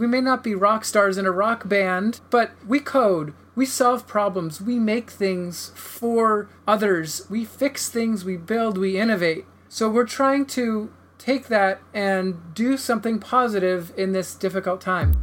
We 0.00 0.06
may 0.06 0.20
not 0.20 0.44
be 0.44 0.54
rock 0.54 0.84
stars 0.84 1.18
in 1.18 1.26
a 1.26 1.32
rock 1.32 1.68
band, 1.68 2.20
but 2.30 2.52
we 2.64 2.78
code, 2.78 3.34
we 3.56 3.66
solve 3.66 4.06
problems, 4.06 4.60
we 4.60 4.78
make 4.78 5.10
things 5.10 5.72
for 5.74 6.48
others, 6.68 7.26
we 7.28 7.44
fix 7.44 7.88
things, 7.88 8.24
we 8.24 8.36
build, 8.36 8.78
we 8.78 8.96
innovate. 8.96 9.44
So 9.68 9.90
we're 9.90 10.06
trying 10.06 10.46
to 10.54 10.92
take 11.18 11.48
that 11.48 11.80
and 11.92 12.54
do 12.54 12.76
something 12.76 13.18
positive 13.18 13.92
in 13.96 14.12
this 14.12 14.36
difficult 14.36 14.80
time. 14.80 15.20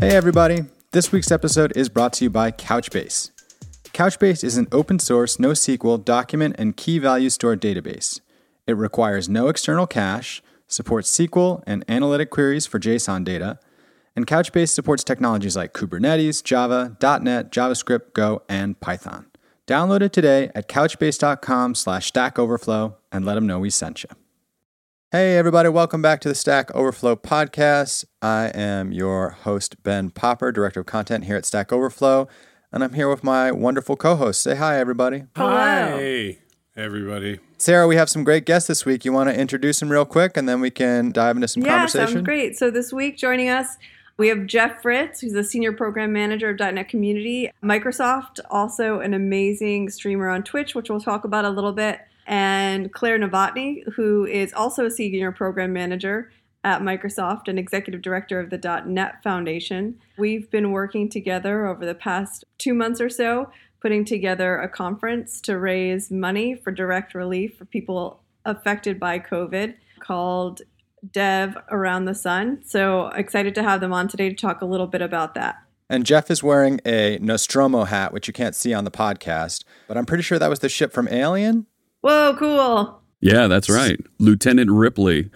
Hey, 0.00 0.16
everybody. 0.16 0.64
This 0.90 1.12
week's 1.12 1.30
episode 1.30 1.72
is 1.76 1.88
brought 1.88 2.12
to 2.14 2.24
you 2.24 2.30
by 2.30 2.50
Couchbase. 2.50 3.30
Couchbase 3.92 4.42
is 4.42 4.56
an 4.56 4.68
open 4.72 4.98
source, 4.98 5.36
NoSQL 5.36 6.02
document 6.02 6.56
and 6.58 6.74
key 6.74 6.98
value 6.98 7.28
store 7.28 7.56
database. 7.56 8.20
It 8.66 8.72
requires 8.72 9.28
no 9.28 9.48
external 9.48 9.86
cache, 9.86 10.42
supports 10.66 11.14
SQL 11.14 11.62
and 11.66 11.84
analytic 11.88 12.30
queries 12.30 12.64
for 12.66 12.80
JSON 12.80 13.22
data, 13.22 13.58
and 14.16 14.26
Couchbase 14.26 14.70
supports 14.70 15.04
technologies 15.04 15.56
like 15.56 15.74
Kubernetes, 15.74 16.42
Java, 16.42 16.96
.NET, 17.02 17.52
JavaScript, 17.52 18.14
Go, 18.14 18.42
and 18.48 18.80
Python. 18.80 19.26
Download 19.66 20.00
it 20.00 20.14
today 20.14 20.50
at 20.54 20.68
couchbase.com 20.68 21.74
slash 21.74 22.06
Stack 22.06 22.38
Overflow 22.38 22.96
and 23.12 23.26
let 23.26 23.34
them 23.34 23.46
know 23.46 23.58
we 23.58 23.68
sent 23.68 24.04
you. 24.04 24.08
Hey, 25.10 25.36
everybody, 25.36 25.68
welcome 25.68 26.00
back 26.00 26.22
to 26.22 26.28
the 26.28 26.34
Stack 26.34 26.74
Overflow 26.74 27.16
podcast. 27.16 28.06
I 28.22 28.46
am 28.54 28.90
your 28.90 29.30
host, 29.30 29.82
Ben 29.82 30.08
Popper, 30.08 30.50
Director 30.50 30.80
of 30.80 30.86
Content 30.86 31.24
here 31.24 31.36
at 31.36 31.44
Stack 31.44 31.70
Overflow, 31.70 32.28
and 32.72 32.82
I'm 32.82 32.94
here 32.94 33.08
with 33.08 33.22
my 33.22 33.52
wonderful 33.52 33.96
co 33.96 34.16
host. 34.16 34.42
Say 34.42 34.56
hi, 34.56 34.78
everybody. 34.78 35.24
Hi, 35.36 36.38
everybody. 36.74 37.38
Sarah, 37.58 37.86
we 37.86 37.96
have 37.96 38.08
some 38.08 38.24
great 38.24 38.46
guests 38.46 38.66
this 38.66 38.86
week. 38.86 39.04
You 39.04 39.12
want 39.12 39.28
to 39.28 39.38
introduce 39.38 39.80
them 39.80 39.90
real 39.90 40.06
quick, 40.06 40.36
and 40.36 40.48
then 40.48 40.60
we 40.60 40.70
can 40.70 41.12
dive 41.12 41.36
into 41.36 41.48
some 41.48 41.62
yeah, 41.62 41.76
conversation? 41.76 42.08
sounds 42.08 42.24
great. 42.24 42.56
So 42.56 42.70
this 42.70 42.92
week, 42.92 43.18
joining 43.18 43.50
us, 43.50 43.76
we 44.16 44.28
have 44.28 44.46
Jeff 44.46 44.82
Fritz, 44.82 45.20
who's 45.20 45.32
the 45.32 45.44
Senior 45.44 45.72
Program 45.72 46.12
Manager 46.12 46.50
of 46.50 46.58
.NET 46.58 46.88
Community. 46.88 47.50
Microsoft, 47.62 48.40
also 48.50 49.00
an 49.00 49.14
amazing 49.14 49.90
streamer 49.90 50.28
on 50.28 50.42
Twitch, 50.42 50.74
which 50.74 50.90
we'll 50.90 51.00
talk 51.00 51.24
about 51.24 51.44
a 51.44 51.50
little 51.50 51.72
bit 51.72 52.00
and 52.26 52.92
Claire 52.92 53.18
Novotny, 53.18 53.82
who 53.94 54.24
is 54.26 54.52
also 54.52 54.86
a 54.86 54.90
senior 54.90 55.32
program 55.32 55.72
manager 55.72 56.30
at 56.64 56.80
Microsoft 56.80 57.48
and 57.48 57.58
executive 57.58 58.02
director 58.02 58.38
of 58.38 58.50
the 58.50 58.82
.NET 58.86 59.22
Foundation. 59.22 59.98
We've 60.16 60.50
been 60.50 60.70
working 60.70 61.08
together 61.08 61.66
over 61.66 61.84
the 61.84 61.94
past 61.94 62.44
two 62.58 62.74
months 62.74 63.00
or 63.00 63.08
so, 63.08 63.50
putting 63.80 64.04
together 64.04 64.58
a 64.58 64.68
conference 64.68 65.40
to 65.42 65.58
raise 65.58 66.10
money 66.10 66.54
for 66.54 66.70
direct 66.70 67.14
relief 67.14 67.56
for 67.56 67.64
people 67.64 68.22
affected 68.44 69.00
by 69.00 69.18
COVID 69.18 69.74
called 70.00 70.62
Dev 71.10 71.56
Around 71.70 72.04
the 72.04 72.14
Sun. 72.14 72.62
So 72.64 73.08
excited 73.08 73.54
to 73.56 73.62
have 73.62 73.80
them 73.80 73.92
on 73.92 74.06
today 74.06 74.28
to 74.28 74.34
talk 74.34 74.62
a 74.62 74.66
little 74.66 74.86
bit 74.86 75.02
about 75.02 75.34
that. 75.34 75.56
And 75.90 76.06
Jeff 76.06 76.30
is 76.30 76.42
wearing 76.42 76.80
a 76.86 77.18
Nostromo 77.20 77.84
hat, 77.84 78.12
which 78.12 78.26
you 78.26 78.32
can't 78.32 78.54
see 78.54 78.72
on 78.72 78.84
the 78.84 78.90
podcast, 78.90 79.64
but 79.88 79.96
I'm 79.98 80.06
pretty 80.06 80.22
sure 80.22 80.38
that 80.38 80.48
was 80.48 80.60
the 80.60 80.68
ship 80.68 80.92
from 80.92 81.08
Alien. 81.08 81.66
Whoa, 82.00 82.34
cool. 82.38 83.02
Yeah, 83.20 83.46
that's 83.46 83.68
right. 83.68 84.00
Lieutenant 84.18 84.70
Ripley. 84.70 85.30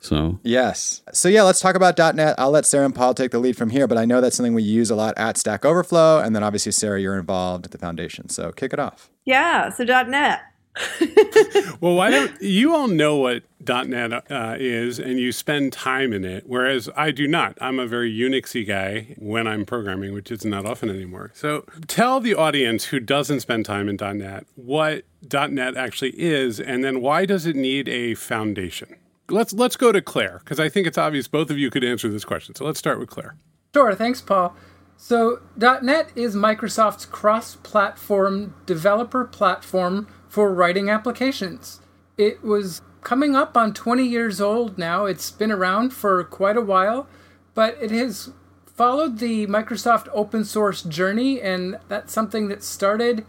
So, 0.00 0.38
Yes. 0.42 1.02
So, 1.12 1.28
yeah, 1.28 1.42
let's 1.42 1.60
talk 1.60 1.74
about 1.74 1.98
.NET. 1.98 2.34
I'll 2.38 2.50
let 2.50 2.66
Sarah 2.66 2.84
and 2.84 2.94
Paul 2.94 3.14
take 3.14 3.30
the 3.30 3.38
lead 3.38 3.56
from 3.56 3.70
here, 3.70 3.86
but 3.86 3.98
I 3.98 4.04
know 4.04 4.20
that's 4.20 4.36
something 4.36 4.54
we 4.54 4.62
use 4.62 4.90
a 4.90 4.94
lot 4.94 5.14
at 5.16 5.36
Stack 5.36 5.64
Overflow. 5.64 6.20
And 6.20 6.34
then 6.36 6.42
obviously, 6.42 6.72
Sarah, 6.72 7.00
you're 7.00 7.18
involved 7.18 7.64
at 7.64 7.72
the 7.72 7.78
foundation. 7.78 8.28
So, 8.28 8.52
kick 8.52 8.72
it 8.72 8.78
off. 8.78 9.10
Yeah, 9.24 9.70
so 9.70 9.84
.NET. 9.84 10.40
Well, 11.80 11.94
why 11.94 12.10
don't 12.10 12.40
you 12.40 12.74
all 12.74 12.88
know 12.88 13.16
what 13.16 13.42
.NET 13.60 14.30
uh, 14.30 14.56
is 14.58 14.98
and 14.98 15.18
you 15.18 15.30
spend 15.30 15.72
time 15.72 16.12
in 16.12 16.24
it, 16.24 16.44
whereas 16.46 16.88
I 16.96 17.10
do 17.10 17.26
not. 17.28 17.56
I'm 17.60 17.78
a 17.78 17.86
very 17.86 18.12
Unixy 18.12 18.66
guy 18.66 19.14
when 19.18 19.46
I'm 19.46 19.66
programming, 19.66 20.12
which 20.14 20.30
is 20.30 20.44
not 20.44 20.64
often 20.64 20.88
anymore. 20.88 21.32
So 21.34 21.64
tell 21.86 22.20
the 22.20 22.34
audience 22.34 22.86
who 22.86 23.00
doesn't 23.00 23.40
spend 23.40 23.66
time 23.66 23.88
in 23.88 23.96
.NET 23.96 24.46
what 24.54 25.04
.NET 25.30 25.76
actually 25.76 26.18
is, 26.18 26.58
and 26.60 26.82
then 26.82 27.00
why 27.00 27.26
does 27.26 27.46
it 27.46 27.56
need 27.56 27.88
a 27.88 28.14
foundation? 28.14 28.96
Let's 29.28 29.52
let's 29.52 29.76
go 29.76 29.92
to 29.92 30.00
Claire 30.00 30.40
because 30.44 30.60
I 30.60 30.68
think 30.68 30.86
it's 30.86 30.98
obvious 30.98 31.26
both 31.28 31.50
of 31.50 31.58
you 31.58 31.70
could 31.70 31.84
answer 31.84 32.08
this 32.08 32.24
question. 32.24 32.54
So 32.54 32.64
let's 32.64 32.78
start 32.78 32.98
with 32.98 33.10
Claire. 33.10 33.36
Sure, 33.74 33.94
thanks, 33.94 34.20
Paul. 34.20 34.56
So, 34.96 35.42
.NET 35.56 36.10
is 36.16 36.34
Microsoft's 36.34 37.04
cross-platform 37.04 38.54
developer 38.64 39.26
platform 39.26 40.08
for 40.26 40.54
writing 40.54 40.88
applications. 40.88 41.80
It 42.16 42.42
was 42.42 42.80
coming 43.02 43.36
up 43.36 43.56
on 43.56 43.74
20 43.74 44.04
years 44.04 44.40
old 44.40 44.78
now. 44.78 45.04
It's 45.04 45.30
been 45.30 45.52
around 45.52 45.90
for 45.90 46.24
quite 46.24 46.56
a 46.56 46.62
while, 46.62 47.06
but 47.52 47.76
it 47.80 47.90
has 47.90 48.30
followed 48.64 49.18
the 49.18 49.46
Microsoft 49.46 50.08
open 50.14 50.44
source 50.44 50.82
journey, 50.82 51.40
and 51.42 51.78
that's 51.88 52.12
something 52.12 52.48
that 52.48 52.62
started, 52.62 53.26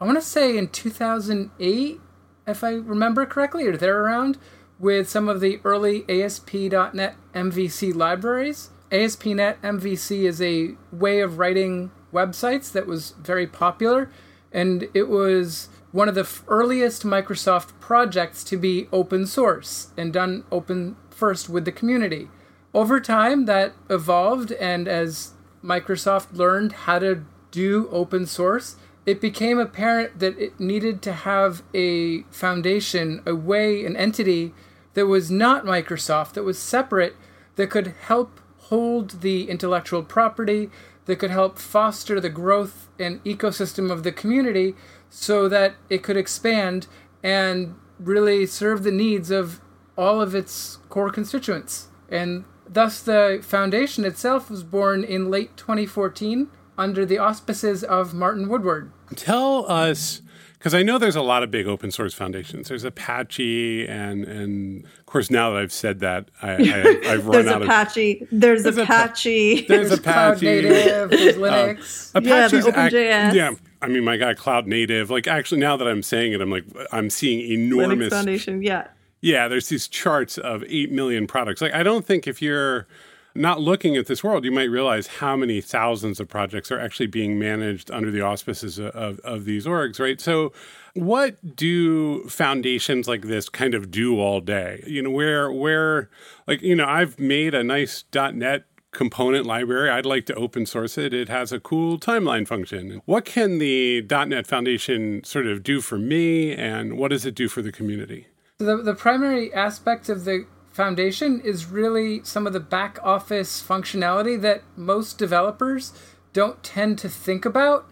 I 0.00 0.04
want 0.04 0.16
to 0.18 0.22
say, 0.22 0.56
in 0.56 0.68
2008, 0.68 2.00
if 2.46 2.64
I 2.64 2.70
remember 2.70 3.26
correctly, 3.26 3.66
or 3.66 3.76
there 3.76 4.00
around, 4.04 4.38
with 4.80 5.08
some 5.08 5.28
of 5.28 5.40
the 5.40 5.60
early 5.62 6.04
ASP.NET 6.08 7.14
MVC 7.34 7.94
libraries. 7.94 8.70
ASP.NET 8.90 9.60
MVC 9.62 10.22
is 10.22 10.40
a 10.40 10.70
way 10.90 11.20
of 11.20 11.38
writing 11.38 11.90
websites 12.12 12.72
that 12.72 12.86
was 12.86 13.14
very 13.22 13.46
popular, 13.46 14.10
and 14.50 14.88
it 14.94 15.08
was 15.08 15.68
one 15.92 16.08
of 16.08 16.14
the 16.14 16.28
earliest 16.48 17.04
Microsoft 17.04 17.78
projects 17.78 18.42
to 18.44 18.56
be 18.56 18.88
open 18.90 19.26
source 19.26 19.88
and 19.96 20.12
done 20.12 20.44
open 20.50 20.96
first 21.10 21.48
with 21.48 21.66
the 21.66 21.72
community. 21.72 22.28
Over 22.72 23.00
time, 23.00 23.44
that 23.44 23.74
evolved, 23.90 24.52
and 24.52 24.88
as 24.88 25.34
Microsoft 25.62 26.32
learned 26.32 26.72
how 26.72 27.00
to 27.00 27.24
do 27.50 27.88
open 27.90 28.26
source, 28.26 28.76
it 29.04 29.20
became 29.20 29.58
apparent 29.58 30.18
that 30.20 30.38
it 30.38 30.58
needed 30.58 31.02
to 31.02 31.12
have 31.12 31.62
a 31.74 32.22
foundation, 32.30 33.22
a 33.26 33.34
way, 33.34 33.84
an 33.84 33.96
entity 33.96 34.54
that 34.94 35.06
was 35.06 35.30
not 35.30 35.64
Microsoft, 35.64 36.32
that 36.32 36.42
was 36.42 36.58
separate, 36.58 37.16
that 37.56 37.70
could 37.70 37.94
help 38.06 38.40
hold 38.58 39.20
the 39.20 39.48
intellectual 39.50 40.02
property, 40.02 40.70
that 41.06 41.16
could 41.16 41.30
help 41.30 41.58
foster 41.58 42.20
the 42.20 42.30
growth 42.30 42.88
and 42.98 43.22
ecosystem 43.24 43.90
of 43.90 44.02
the 44.02 44.12
community 44.12 44.74
so 45.08 45.48
that 45.48 45.74
it 45.88 46.02
could 46.02 46.16
expand 46.16 46.86
and 47.22 47.74
really 47.98 48.46
serve 48.46 48.82
the 48.82 48.92
needs 48.92 49.30
of 49.30 49.60
all 49.96 50.20
of 50.20 50.34
its 50.34 50.78
core 50.88 51.10
constituents. 51.10 51.88
And 52.08 52.44
thus, 52.68 53.02
the 53.02 53.40
foundation 53.42 54.04
itself 54.04 54.50
was 54.50 54.62
born 54.62 55.04
in 55.04 55.30
late 55.30 55.56
2014 55.56 56.48
under 56.78 57.04
the 57.04 57.18
auspices 57.18 57.84
of 57.84 58.14
Martin 58.14 58.48
Woodward. 58.48 58.90
Tell 59.14 59.70
us, 59.70 60.22
because 60.60 60.74
I 60.74 60.82
know 60.82 60.98
there's 60.98 61.16
a 61.16 61.22
lot 61.22 61.42
of 61.42 61.50
big 61.50 61.66
open 61.66 61.90
source 61.90 62.12
foundations. 62.12 62.68
There's 62.68 62.84
Apache, 62.84 63.88
and 63.88 64.24
and 64.26 64.84
of 64.84 65.06
course 65.06 65.30
now 65.30 65.50
that 65.52 65.62
I've 65.62 65.72
said 65.72 66.00
that, 66.00 66.28
I, 66.42 66.50
I, 66.52 67.12
I've 67.14 67.26
run 67.26 67.46
There's 67.46 67.46
out 67.46 67.62
Apache. 67.62 68.26
There's, 68.30 68.62
There's 68.64 68.76
Apache. 68.76 69.60
of. 69.62 69.68
There's 69.68 69.90
Apache. 69.90 69.98
There's 69.98 70.00
Cloud 70.00 70.32
Apache. 70.32 70.46
Native, 70.46 71.10
there's 71.10 71.36
uh, 71.36 71.40
Linux. 71.40 72.12
Yeah, 72.14 72.18
Apache's 72.18 72.66
ac- 72.66 72.70
OpenJS. 72.76 73.34
yeah, 73.34 73.50
I 73.80 73.88
mean, 73.88 74.04
my 74.04 74.18
God, 74.18 74.36
Cloud 74.36 74.66
Native. 74.66 75.10
Like, 75.10 75.26
actually, 75.26 75.60
now 75.62 75.78
that 75.78 75.88
I'm 75.88 76.02
saying 76.02 76.34
it, 76.34 76.42
I'm 76.42 76.50
like, 76.50 76.64
I'm 76.92 77.08
seeing 77.08 77.40
enormous 77.40 77.86
Linux 77.86 77.92
enormous. 77.92 78.12
Foundation. 78.12 78.62
Yeah. 78.62 78.88
Yeah, 79.22 79.48
there's 79.48 79.68
these 79.70 79.88
charts 79.88 80.36
of 80.38 80.62
eight 80.68 80.92
million 80.92 81.26
products. 81.26 81.60
Like, 81.62 81.74
I 81.74 81.82
don't 81.82 82.04
think 82.04 82.26
if 82.26 82.40
you're 82.42 82.86
not 83.34 83.60
looking 83.60 83.96
at 83.96 84.06
this 84.06 84.24
world, 84.24 84.44
you 84.44 84.52
might 84.52 84.64
realize 84.64 85.06
how 85.06 85.36
many 85.36 85.60
thousands 85.60 86.20
of 86.20 86.28
projects 86.28 86.70
are 86.70 86.78
actually 86.78 87.06
being 87.06 87.38
managed 87.38 87.90
under 87.90 88.10
the 88.10 88.20
auspices 88.20 88.78
of, 88.78 88.86
of, 88.94 89.18
of 89.20 89.44
these 89.44 89.66
orgs, 89.66 90.00
right? 90.00 90.20
So, 90.20 90.52
what 90.94 91.56
do 91.56 92.24
foundations 92.28 93.06
like 93.06 93.22
this 93.22 93.48
kind 93.48 93.74
of 93.74 93.90
do 93.90 94.18
all 94.18 94.40
day? 94.40 94.82
You 94.86 95.02
know, 95.02 95.10
where 95.10 95.52
where 95.52 96.10
like 96.46 96.62
you 96.62 96.74
know, 96.74 96.86
I've 96.86 97.18
made 97.18 97.54
a 97.54 97.62
nice 97.62 98.04
.NET 98.12 98.64
component 98.92 99.46
library. 99.46 99.88
I'd 99.88 100.06
like 100.06 100.26
to 100.26 100.34
open 100.34 100.66
source 100.66 100.98
it. 100.98 101.14
It 101.14 101.28
has 101.28 101.52
a 101.52 101.60
cool 101.60 101.98
timeline 101.98 102.46
function. 102.46 103.02
What 103.04 103.24
can 103.24 103.58
the 103.58 104.02
.NET 104.02 104.46
Foundation 104.46 105.22
sort 105.24 105.46
of 105.46 105.62
do 105.62 105.80
for 105.80 105.98
me, 105.98 106.54
and 106.54 106.98
what 106.98 107.08
does 107.08 107.24
it 107.24 107.34
do 107.34 107.48
for 107.48 107.62
the 107.62 107.72
community? 107.72 108.26
The, 108.58 108.76
the 108.78 108.94
primary 108.94 109.54
aspect 109.54 110.08
of 110.08 110.24
the 110.24 110.46
foundation 110.80 111.40
is 111.40 111.66
really 111.66 112.24
some 112.24 112.46
of 112.46 112.54
the 112.54 112.58
back 112.58 112.98
office 113.02 113.62
functionality 113.62 114.40
that 114.40 114.62
most 114.76 115.18
developers 115.18 115.92
don't 116.32 116.62
tend 116.62 116.98
to 116.98 117.06
think 117.06 117.44
about. 117.44 117.86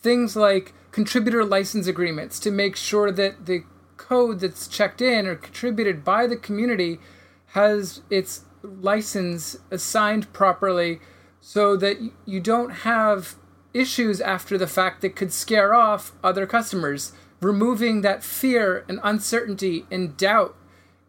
Things 0.00 0.34
like 0.34 0.74
contributor 0.90 1.44
license 1.44 1.86
agreements 1.86 2.40
to 2.40 2.50
make 2.50 2.74
sure 2.74 3.12
that 3.12 3.46
the 3.46 3.62
code 3.96 4.40
that's 4.40 4.66
checked 4.66 5.00
in 5.00 5.28
or 5.28 5.36
contributed 5.36 6.04
by 6.04 6.26
the 6.26 6.36
community 6.36 6.98
has 7.52 8.02
its 8.10 8.42
license 8.60 9.58
assigned 9.70 10.32
properly 10.32 10.98
so 11.40 11.76
that 11.76 11.98
you 12.24 12.40
don't 12.40 12.70
have 12.82 13.36
issues 13.72 14.20
after 14.20 14.58
the 14.58 14.66
fact 14.66 15.00
that 15.02 15.14
could 15.14 15.32
scare 15.32 15.74
off 15.74 16.10
other 16.24 16.44
customers. 16.44 17.12
Removing 17.40 18.00
that 18.00 18.24
fear 18.24 18.84
and 18.88 18.98
uncertainty 19.04 19.86
and 19.92 20.16
doubt 20.16 20.56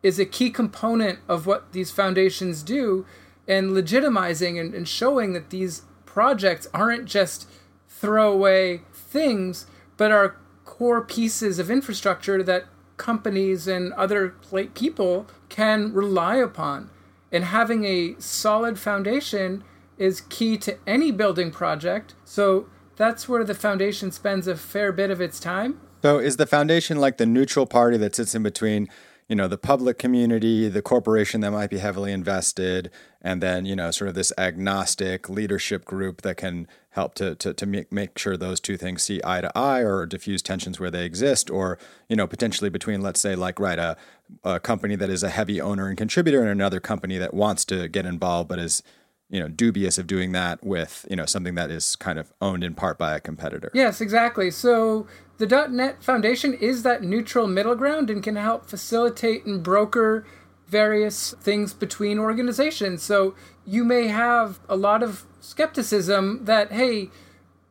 is 0.03 0.19
a 0.19 0.25
key 0.25 0.49
component 0.49 1.19
of 1.27 1.45
what 1.45 1.71
these 1.73 1.91
foundations 1.91 2.63
do 2.63 3.05
and 3.47 3.71
legitimizing 3.71 4.59
and, 4.59 4.73
and 4.73 4.87
showing 4.87 5.33
that 5.33 5.49
these 5.49 5.83
projects 6.05 6.67
aren't 6.73 7.05
just 7.05 7.49
throwaway 7.87 8.81
things, 8.93 9.65
but 9.95 10.11
are 10.11 10.37
core 10.65 11.01
pieces 11.01 11.59
of 11.59 11.71
infrastructure 11.71 12.43
that 12.43 12.65
companies 12.97 13.67
and 13.67 13.93
other 13.93 14.29
people 14.73 15.27
can 15.49 15.93
rely 15.93 16.35
upon. 16.35 16.89
And 17.31 17.45
having 17.45 17.85
a 17.85 18.15
solid 18.19 18.79
foundation 18.79 19.63
is 19.97 20.21
key 20.21 20.57
to 20.57 20.77
any 20.85 21.11
building 21.11 21.51
project. 21.51 22.15
So 22.23 22.67
that's 22.95 23.27
where 23.27 23.43
the 23.43 23.53
foundation 23.53 24.11
spends 24.11 24.47
a 24.47 24.55
fair 24.55 24.91
bit 24.91 25.09
of 25.09 25.21
its 25.21 25.39
time. 25.39 25.79
So 26.01 26.19
is 26.19 26.37
the 26.37 26.45
foundation 26.45 26.97
like 26.97 27.17
the 27.17 27.25
neutral 27.25 27.65
party 27.65 27.97
that 27.97 28.15
sits 28.15 28.35
in 28.35 28.43
between 28.43 28.87
you 29.27 29.35
know 29.35 29.47
the 29.47 29.57
public 29.57 29.97
community 29.97 30.69
the 30.69 30.81
corporation 30.81 31.41
that 31.41 31.51
might 31.51 31.69
be 31.69 31.79
heavily 31.79 32.11
invested 32.11 32.89
and 33.21 33.41
then 33.41 33.65
you 33.65 33.75
know 33.75 33.91
sort 33.91 34.07
of 34.07 34.15
this 34.15 34.31
agnostic 34.37 35.29
leadership 35.29 35.85
group 35.85 36.21
that 36.21 36.37
can 36.37 36.67
help 36.91 37.13
to 37.15 37.35
to, 37.35 37.53
to 37.53 37.65
make, 37.65 37.91
make 37.91 38.17
sure 38.17 38.37
those 38.37 38.59
two 38.59 38.77
things 38.77 39.03
see 39.03 39.19
eye 39.23 39.41
to 39.41 39.51
eye 39.57 39.81
or 39.81 40.05
diffuse 40.05 40.41
tensions 40.41 40.79
where 40.79 40.91
they 40.91 41.05
exist 41.05 41.49
or 41.49 41.77
you 42.07 42.15
know 42.15 42.27
potentially 42.27 42.69
between 42.69 43.01
let's 43.01 43.19
say 43.19 43.35
like 43.35 43.59
right 43.59 43.79
a, 43.79 43.97
a 44.43 44.59
company 44.59 44.95
that 44.95 45.09
is 45.09 45.23
a 45.23 45.29
heavy 45.29 45.59
owner 45.59 45.87
and 45.87 45.97
contributor 45.97 46.41
and 46.41 46.49
another 46.49 46.79
company 46.79 47.17
that 47.17 47.33
wants 47.33 47.65
to 47.65 47.87
get 47.87 48.05
involved 48.05 48.47
but 48.47 48.59
is 48.59 48.81
you 49.29 49.39
know 49.39 49.47
dubious 49.47 49.97
of 49.97 50.07
doing 50.07 50.31
that 50.31 50.63
with 50.63 51.05
you 51.09 51.15
know 51.15 51.25
something 51.25 51.55
that 51.55 51.69
is 51.69 51.95
kind 51.95 52.17
of 52.17 52.31
owned 52.41 52.63
in 52.63 52.73
part 52.73 52.97
by 52.97 53.15
a 53.15 53.19
competitor 53.19 53.71
yes 53.73 53.99
exactly 54.01 54.49
so 54.49 55.07
the 55.37 55.67
.NET 55.69 56.03
Foundation 56.03 56.53
is 56.53 56.81
that 56.83 57.03
neutral 57.03 57.45
middle 57.45 57.75
ground 57.75 58.09
and 58.09 58.23
can 58.23 58.35
help 58.35 58.65
facilitate 58.65 59.45
and 59.45 59.61
broker 59.61 60.25
various 60.67 61.33
things 61.39 61.73
between 61.73 62.17
organizations. 62.19 63.03
So 63.03 63.35
you 63.65 63.83
may 63.83 64.07
have 64.07 64.59
a 64.67 64.75
lot 64.75 65.03
of 65.03 65.25
skepticism 65.39 66.45
that, 66.45 66.71
hey, 66.71 67.09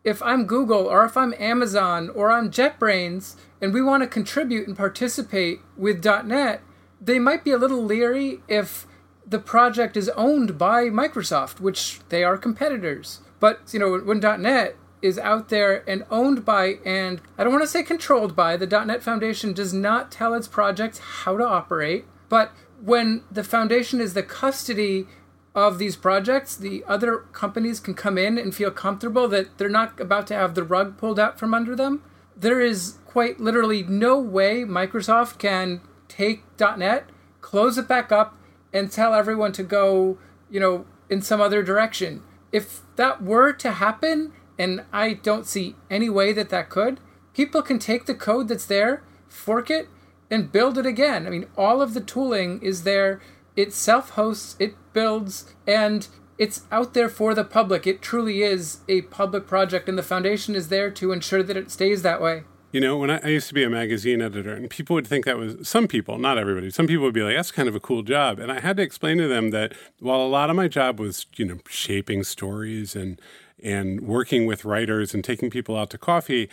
if 0.05 0.23
I'm 0.23 0.47
Google 0.47 0.87
or 0.87 1.05
if 1.05 1.17
I'm 1.17 1.35
Amazon 1.39 2.09
or 2.11 2.31
I'm 2.31 2.51
JetBrains 2.51 3.35
and 3.61 3.75
we 3.75 3.83
want 3.83 4.05
to 4.05 4.09
contribute 4.09 4.69
and 4.69 4.77
participate 4.77 5.61
with 5.77 6.05
.NET, 6.05 6.63
they 7.01 7.19
might 7.19 7.45
be 7.45 7.51
a 7.51 7.59
little 7.59 7.85
leery 7.85 8.41
if 8.47 8.87
the 9.27 9.39
project 9.39 9.97
is 9.97 10.09
owned 10.11 10.57
by 10.57 10.85
Microsoft, 10.85 11.61
which 11.61 12.01
they 12.09 12.23
are 12.23 12.39
competitors. 12.39 13.21
But 13.41 13.61
you 13.73 13.81
know, 13.81 13.99
when 13.99 14.21
.NET 14.21 14.77
is 15.03 15.19
out 15.19 15.49
there 15.49 15.89
and 15.89 16.05
owned 16.11 16.45
by, 16.45 16.79
and 16.85 17.21
I 17.37 17.45
don't 17.45 17.53
want 17.53 17.65
to 17.65 17.69
say 17.69 17.83
controlled 17.83 18.37
by, 18.37 18.57
the 18.57 18.67
.NET 18.67 19.03
Foundation 19.03 19.53
does 19.53 19.73
not 19.73 20.11
tell 20.11 20.35
its 20.35 20.49
projects 20.49 20.99
how 20.99 21.37
to 21.37 21.45
operate. 21.45 22.07
But 22.29 22.53
when 22.81 23.23
the 23.31 23.45
foundation 23.45 24.01
is 24.01 24.15
the 24.15 24.23
custody 24.23 25.07
of 25.55 25.79
these 25.79 25.97
projects, 25.97 26.57
the 26.57 26.85
other 26.87 27.19
companies 27.33 27.81
can 27.81 27.95
come 27.95 28.19
in 28.19 28.39
and 28.39 28.55
feel 28.55 28.71
comfortable 28.71 29.27
that 29.29 29.59
they're 29.59 29.69
not 29.69 29.99
about 30.01 30.27
to 30.29 30.35
have 30.35 30.55
the 30.55 30.65
rug 30.65 30.99
pulled 30.99 31.19
out 31.19 31.39
from 31.39 31.55
under 31.55 31.75
them. 31.75 32.03
There 32.37 32.61
is 32.61 32.99
quite 33.07 33.41
literally 33.41 33.83
no 33.83 34.19
way 34.19 34.65
Microsoft 34.65 35.39
can 35.39 35.81
take 36.09 36.43
.NET, 36.59 37.09
close 37.41 37.79
it 37.79 37.89
back 37.89 38.13
up, 38.13 38.37
and 38.77 38.93
tell 38.93 39.15
everyone 39.15 39.53
to 39.53 39.63
go, 39.63 40.19
you 40.51 40.61
know, 40.61 40.85
in 41.09 41.23
some 41.23 41.41
other 41.41 41.63
direction. 41.63 42.23
If 42.53 42.83
that 42.97 43.23
were 43.23 43.53
to 43.55 43.73
happen, 43.73 44.33
and 44.59 44.85
I 44.93 45.15
don't 45.15 45.47
see 45.47 45.77
any 45.91 46.09
way 46.09 46.33
that 46.33 46.51
that 46.51 46.71
could. 46.71 47.01
People 47.35 47.63
can 47.63 47.79
take 47.79 48.07
the 48.07 48.15
code 48.15 48.49
that's 48.49 48.67
there, 48.67 49.03
fork 49.29 49.71
it, 49.71 49.89
and 50.31 50.51
build 50.53 50.79
it 50.79 50.87
again. 50.87 51.27
I 51.27 51.31
mean, 51.31 51.47
all 51.57 51.83
of 51.83 51.95
the 51.95 52.01
tooling 52.01 52.61
is 52.63 52.83
there. 52.83 53.21
It 53.55 53.73
self 53.73 54.11
hosts, 54.11 54.57
it 54.59 54.75
builds, 54.93 55.55
and 55.67 56.09
it's 56.39 56.63
out 56.71 56.95
there 56.95 57.09
for 57.09 57.35
the 57.35 57.45
public. 57.45 57.87
It 57.87 58.03
truly 58.03 58.43
is 58.43 58.81
a 58.89 59.03
public 59.03 59.47
project, 59.47 59.89
and 59.89 59.97
the 59.97 60.03
foundation 60.03 60.55
is 60.55 60.69
there 60.69 60.91
to 60.91 61.13
ensure 61.13 61.43
that 61.43 61.57
it 61.57 61.71
stays 61.71 62.03
that 62.03 62.21
way. 62.21 62.45
You 62.77 62.83
know, 62.83 62.99
when 62.99 63.09
I, 63.09 63.21
I, 63.25 63.29
used 63.29 63.49
to 63.49 63.55
be 63.55 63.65
a 63.65 63.71
magazine 63.71 64.21
editor, 64.21 64.53
and 64.53 64.69
people 64.69 64.93
would 64.93 65.07
think 65.07 65.25
that 65.25 65.39
was 65.39 65.67
some 65.67 65.89
people, 65.89 66.19
not 66.19 66.37
everybody, 66.37 66.71
some 66.71 66.87
people 66.87 67.05
would 67.05 67.15
be 67.15 67.23
like, 67.23 67.35
that's 67.35 67.51
kind 67.51 67.71
of 67.71 67.75
a 67.75 67.81
cool 67.81 68.03
job. 68.03 68.39
And 68.39 68.53
I 68.53 68.61
had 68.61 68.77
to 68.77 68.83
explain 68.83 69.17
to 69.17 69.27
them 69.27 69.49
that 69.53 69.73
while 69.99 70.21
a 70.21 70.29
lot 70.29 70.51
of 70.51 70.57
my 70.57 70.69
job 70.69 71.01
was, 71.01 71.25
you 71.37 71.47
know, 71.47 71.59
shaping 71.71 72.23
stories 72.23 72.95
and 72.95 73.19
and 73.63 74.03
working 74.03 74.45
with 74.45 74.67
writers 74.67 75.15
and 75.15 75.25
taking 75.25 75.49
people 75.49 75.75
out 75.75 75.89
to 75.89 75.97
coffee, 75.97 76.51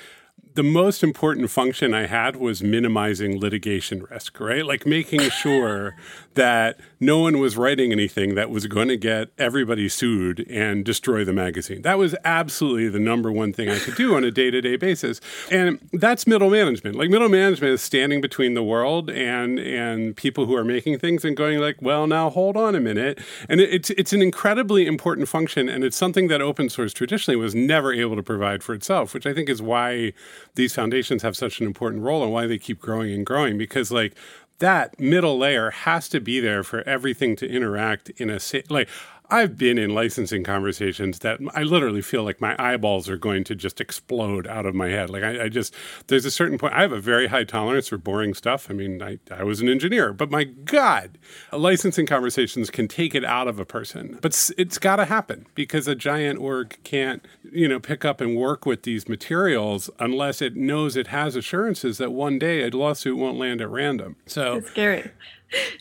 the 0.55 0.63
most 0.63 1.03
important 1.03 1.49
function 1.49 1.93
I 1.93 2.05
had 2.05 2.35
was 2.35 2.61
minimizing 2.61 3.39
litigation 3.39 4.05
risk, 4.09 4.39
right? 4.39 4.65
Like 4.65 4.85
making 4.85 5.21
sure 5.29 5.95
that 6.35 6.79
no 6.99 7.19
one 7.19 7.39
was 7.39 7.57
writing 7.57 7.91
anything 7.91 8.35
that 8.35 8.49
was 8.49 8.67
going 8.67 8.87
to 8.87 8.97
get 8.97 9.29
everybody 9.37 9.89
sued 9.89 10.45
and 10.49 10.83
destroy 10.83 11.23
the 11.23 11.33
magazine. 11.33 11.81
That 11.81 11.97
was 11.97 12.15
absolutely 12.23 12.89
the 12.89 12.99
number 12.99 13.31
one 13.31 13.53
thing 13.53 13.69
I 13.69 13.79
could 13.79 13.95
do 13.95 14.15
on 14.15 14.23
a 14.23 14.31
day 14.31 14.49
to 14.51 14.61
day 14.61 14.75
basis. 14.75 15.21
And 15.51 15.79
that's 15.93 16.25
middle 16.25 16.49
management. 16.49 16.95
Like 16.95 17.09
middle 17.09 17.29
management 17.29 17.73
is 17.73 17.81
standing 17.81 18.21
between 18.21 18.53
the 18.53 18.63
world 18.63 19.09
and 19.09 19.59
and 19.59 20.15
people 20.15 20.45
who 20.45 20.55
are 20.55 20.63
making 20.63 20.99
things 20.99 21.25
and 21.25 21.35
going 21.35 21.59
like, 21.59 21.81
well, 21.81 22.07
now 22.07 22.29
hold 22.29 22.57
on 22.57 22.75
a 22.75 22.79
minute. 22.79 23.19
And 23.49 23.59
it's 23.59 23.89
it's 23.91 24.13
an 24.13 24.21
incredibly 24.21 24.85
important 24.85 25.27
function 25.27 25.69
and 25.69 25.83
it's 25.83 25.97
something 25.97 26.27
that 26.27 26.41
open 26.41 26.69
source 26.69 26.93
traditionally 26.93 27.35
was 27.35 27.53
never 27.53 27.93
able 27.93 28.15
to 28.15 28.23
provide 28.23 28.63
for 28.63 28.73
itself, 28.73 29.13
which 29.13 29.25
I 29.25 29.33
think 29.33 29.49
is 29.49 29.61
why 29.61 30.13
these 30.55 30.73
foundations 30.73 31.23
have 31.23 31.35
such 31.35 31.59
an 31.59 31.67
important 31.67 32.03
role 32.03 32.23
and 32.23 32.31
why 32.31 32.47
they 32.47 32.57
keep 32.57 32.79
growing 32.79 33.13
and 33.13 33.25
growing 33.25 33.57
because 33.57 33.91
like 33.91 34.13
that 34.59 34.99
middle 34.99 35.37
layer 35.37 35.71
has 35.71 36.07
to 36.09 36.19
be 36.19 36.39
there 36.39 36.63
for 36.63 36.81
everything 36.87 37.35
to 37.35 37.47
interact 37.49 38.09
in 38.11 38.29
a 38.29 38.39
like 38.69 38.87
I've 39.29 39.57
been 39.57 39.77
in 39.77 39.93
licensing 39.95 40.43
conversations 40.43 41.19
that 41.19 41.39
I 41.55 41.63
literally 41.63 42.01
feel 42.01 42.23
like 42.23 42.41
my 42.41 42.55
eyeballs 42.59 43.09
are 43.09 43.17
going 43.17 43.43
to 43.45 43.55
just 43.55 43.79
explode 43.79 44.45
out 44.47 44.65
of 44.65 44.75
my 44.75 44.89
head. 44.89 45.09
Like 45.09 45.23
I, 45.23 45.45
I, 45.45 45.49
just 45.49 45.73
there's 46.07 46.25
a 46.25 46.31
certain 46.31 46.57
point 46.57 46.73
I 46.73 46.81
have 46.81 46.91
a 46.91 46.99
very 46.99 47.27
high 47.27 47.43
tolerance 47.43 47.87
for 47.87 47.97
boring 47.97 48.33
stuff. 48.33 48.67
I 48.69 48.73
mean, 48.73 49.01
I, 49.01 49.19
I 49.31 49.43
was 49.43 49.61
an 49.61 49.69
engineer, 49.69 50.13
but 50.13 50.29
my 50.29 50.43
God, 50.43 51.17
licensing 51.51 52.05
conversations 52.05 52.69
can 52.69 52.87
take 52.87 53.15
it 53.15 53.23
out 53.23 53.47
of 53.47 53.59
a 53.59 53.65
person. 53.65 54.19
But 54.21 54.51
it's 54.57 54.77
got 54.77 54.97
to 54.97 55.05
happen 55.05 55.47
because 55.55 55.87
a 55.87 55.95
giant 55.95 56.39
org 56.39 56.77
can't 56.83 57.25
you 57.51 57.67
know 57.67 57.79
pick 57.79 58.03
up 58.05 58.21
and 58.21 58.35
work 58.35 58.65
with 58.65 58.83
these 58.83 59.07
materials 59.07 59.89
unless 59.99 60.41
it 60.41 60.55
knows 60.55 60.95
it 60.95 61.07
has 61.07 61.35
assurances 61.35 61.97
that 61.97 62.11
one 62.11 62.37
day 62.37 62.63
a 62.63 62.69
lawsuit 62.69 63.17
won't 63.17 63.37
land 63.37 63.61
at 63.61 63.69
random. 63.69 64.17
So 64.25 64.57
it's 64.57 64.69
scary. 64.69 65.11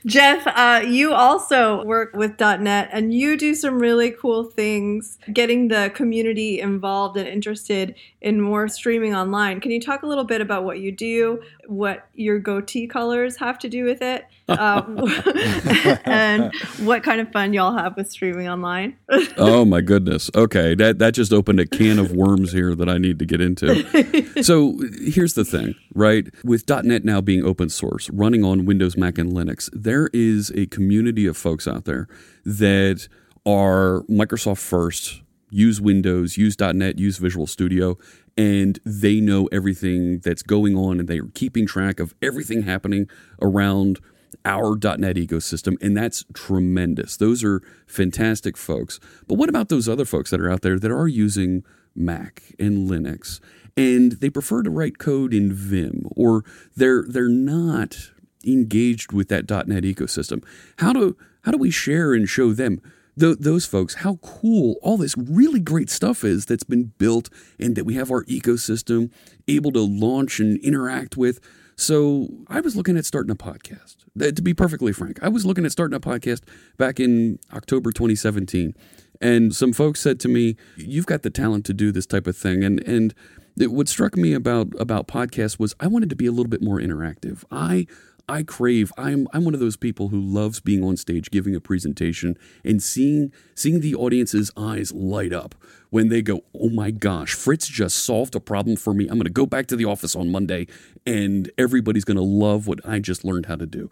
Jeff, 0.07 0.47
uh, 0.47 0.83
you 0.87 1.13
also 1.13 1.85
work 1.85 2.15
with 2.15 2.39
.NET, 2.39 2.89
and 2.93 3.15
you 3.15 3.37
do 3.37 3.55
some 3.55 3.79
really 3.79 4.11
cool 4.11 4.45
things, 4.45 5.19
getting 5.33 5.69
the 5.69 5.91
community 5.95 6.61
involved 6.61 7.17
and 7.17 7.29
interested 7.29 7.95
in 8.21 8.41
more 8.41 8.69
streaming 8.69 9.15
online. 9.15 9.61
Can 9.61 9.71
you 9.71 9.81
talk 9.81 10.03
a 10.03 10.07
little 10.07 10.25
bit 10.25 10.41
about 10.41 10.65
what 10.65 10.81
you 10.81 10.93
do, 10.93 11.43
what 11.67 12.09
your 12.15 12.39
goatee 12.39 12.87
colors 12.87 13.37
have 13.37 13.59
to 13.61 13.69
do 13.69 13.85
with 13.85 14.03
it, 14.03 14.27
uh, 14.49 14.83
and 16.05 16.53
what 16.81 17.03
kind 17.03 17.21
of 17.21 17.31
fun 17.33 17.53
y'all 17.53 17.77
have 17.77 17.97
with 17.97 18.11
streaming 18.11 18.49
online? 18.49 18.97
oh 19.37 19.65
my 19.65 19.81
goodness! 19.81 20.31
Okay, 20.35 20.75
that 20.75 20.99
that 20.99 21.15
just 21.15 21.33
opened 21.33 21.61
a 21.61 21.67
can 21.67 21.99
of 21.99 22.13
worms 22.13 22.53
here 22.53 22.75
that 22.75 22.89
I 22.89 22.99
need 22.99 23.19
to 23.19 23.25
get 23.25 23.41
into. 23.41 24.43
so 24.43 24.79
here's 25.01 25.35
the 25.35 25.45
thing, 25.45 25.75
right? 25.95 26.27
With 26.45 26.69
.NET 26.69 27.05
now 27.05 27.21
being 27.21 27.45
open 27.45 27.69
source, 27.69 28.11
running 28.11 28.45
on 28.45 28.65
Windows, 28.65 28.97
Mac, 28.97 29.19
and 29.19 29.33
Linux, 29.33 29.69
there 29.73 30.09
is 30.13 30.51
a 30.55 30.67
community 30.67 31.27
of 31.27 31.37
folks 31.37 31.69
out 31.69 31.85
there 31.85 32.09
that 32.45 33.09
are 33.45 34.03
Microsoft 34.09 34.59
first 34.59 35.23
use 35.53 35.81
Windows, 35.81 36.37
use 36.37 36.59
.NET, 36.59 36.99
use 36.99 37.19
Visual 37.19 37.47
Studio, 37.47 37.99
and 38.37 38.79
they 38.85 39.21
know 39.21 39.47
everything 39.53 40.21
that's 40.21 40.43
going 40.43 40.77
on 40.77 41.01
and 41.01 41.09
they're 41.09 41.27
keeping 41.35 41.67
track 41.67 42.01
of 42.01 42.15
everything 42.23 42.63
happening 42.63 43.09
around 43.41 44.01
our 44.45 44.77
.NET 44.77 45.17
ecosystem, 45.17 45.77
and 45.81 45.97
that's 45.97 46.25
tremendous. 46.33 47.17
Those 47.17 47.45
are 47.45 47.61
fantastic 47.87 48.57
folks. 48.57 48.99
But 49.29 49.35
what 49.37 49.49
about 49.49 49.69
those 49.69 49.89
other 49.89 50.05
folks 50.05 50.31
that 50.31 50.41
are 50.41 50.51
out 50.51 50.63
there 50.63 50.79
that 50.79 50.91
are 50.91 51.09
using 51.09 51.65
Mac 51.95 52.43
and 52.59 52.89
Linux, 52.89 53.41
and 53.77 54.13
they 54.13 54.31
prefer 54.31 54.63
to 54.63 54.71
write 54.71 54.99
code 54.99 55.35
in 55.35 55.53
Vim, 55.53 56.07
or 56.17 56.45
they're 56.77 57.05
they're 57.07 57.29
not 57.29 58.11
engaged 58.45 59.13
with 59.13 59.29
that 59.29 59.49
.NET 59.49 59.85
ecosystem? 59.85 60.43
How 60.79 60.93
do 60.93 61.17
how 61.43 61.53
do 61.53 61.59
we 61.59 61.71
share 61.71 62.15
and 62.15 62.29
show 62.29 62.53
them? 62.53 62.81
Th- 63.19 63.39
those 63.41 63.67
folks 63.67 63.97
how 63.97 64.17
cool 64.17 64.77
all 64.83 64.97
this 64.97 65.17
really 65.17 65.61
great 65.61 65.91
stuff 65.91 66.25
is 66.25 66.47
that's 66.47 66.65
been 66.65 66.93
built 66.99 67.29
and 67.59 67.77
that 67.77 67.85
we 67.85 67.95
have 67.95 68.11
our 68.11 68.25
ecosystem 68.25 69.11
able 69.49 69.73
to 69.73 69.81
launch 69.81 70.41
and 70.41 70.59
interact 70.59 71.17
with 71.17 71.41
So 71.77 72.29
I 72.49 72.61
was 72.61 72.77
looking 72.77 72.97
at 72.97 73.05
starting 73.05 73.31
a 73.31 73.35
podcast. 73.35 73.97
To 74.19 74.43
be 74.43 74.55
perfectly 74.55 74.93
frank, 74.93 75.19
I 75.23 75.29
was 75.29 75.47
looking 75.47 75.65
at 75.65 75.73
starting 75.73 75.97
a 75.97 76.01
podcast 76.01 76.43
back 76.77 77.01
in 77.01 77.39
October 77.53 77.93
2017. 77.93 78.75
And 79.21 79.55
some 79.55 79.73
folks 79.73 80.01
said 80.01 80.21
to 80.21 80.29
me, 80.29 80.57
You've 80.77 81.07
got 81.07 81.23
the 81.23 81.31
talent 81.31 81.65
to 81.67 81.75
do 81.75 81.91
this 81.93 82.07
type 82.07 82.27
of 82.27 82.37
thing. 82.37 82.63
And, 82.63 82.81
and 82.87 83.15
what 83.57 83.89
struck 83.89 84.17
me 84.17 84.33
about, 84.35 84.69
about 84.79 85.09
podcasts 85.09 85.59
was 85.59 85.75
I 85.81 85.87
wanted 85.87 86.11
to 86.11 86.17
be 86.17 86.27
a 86.27 86.31
little 86.31 86.49
bit 86.49 86.63
more 86.63 86.79
interactive. 86.79 87.45
I 87.51 87.87
I 88.33 88.43
crave. 88.43 88.91
I'm 88.97 89.29
I'm 89.35 89.45
one 89.45 89.53
of 89.53 89.61
those 89.61 89.77
people 89.77 90.09
who 90.09 90.19
loves 90.19 90.59
being 90.59 90.83
on 90.83 90.97
stage, 90.97 91.31
giving 91.31 91.55
a 91.55 91.61
presentation, 91.61 92.39
and 92.65 92.83
seeing 92.83 93.31
seeing 93.55 93.81
the 93.81 93.95
audience's 93.95 94.51
eyes 94.57 94.91
light 94.91 95.35
up 95.35 95.55
when 95.91 96.09
they 96.09 96.23
go, 96.23 96.43
"Oh 96.59 96.71
my 96.71 96.91
gosh, 96.91 97.35
Fritz 97.35 97.69
just 97.69 97.97
solved 98.03 98.35
a 98.35 98.41
problem 98.41 98.77
for 98.77 98.95
me. 98.95 99.05
I'm 99.05 99.19
going 99.19 99.25
to 99.25 99.31
go 99.31 99.45
back 99.45 99.67
to 99.67 99.77
the 99.77 99.85
office 99.85 100.17
on 100.17 100.33
Monday, 100.33 100.67
and 101.05 101.51
everybody's 101.59 102.05
going 102.07 102.17
to 102.17 102.23
love 102.23 102.67
what 102.67 102.81
I 102.89 103.01
just 103.01 103.23
learned 103.23 103.47
how 103.47 103.57
to 103.57 103.67
do." 103.67 103.91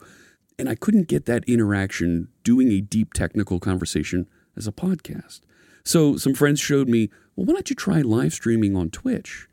And 0.58 0.70
I 0.70 0.74
couldn't 0.74 1.08
get 1.08 1.26
that 1.26 1.44
interaction 1.44 2.28
doing 2.42 2.72
a 2.72 2.80
deep 2.80 3.12
technical 3.12 3.60
conversation 3.60 4.26
as 4.56 4.66
a 4.66 4.72
podcast. 4.72 5.40
So 5.84 6.16
some 6.16 6.34
friends 6.34 6.60
showed 6.60 6.88
me, 6.88 7.10
well, 7.36 7.46
why 7.46 7.54
don't 7.54 7.70
you 7.70 7.76
try 7.76 8.00
live 8.00 8.32
streaming 8.34 8.76
on 8.76 8.90
Twitch? 8.90 9.48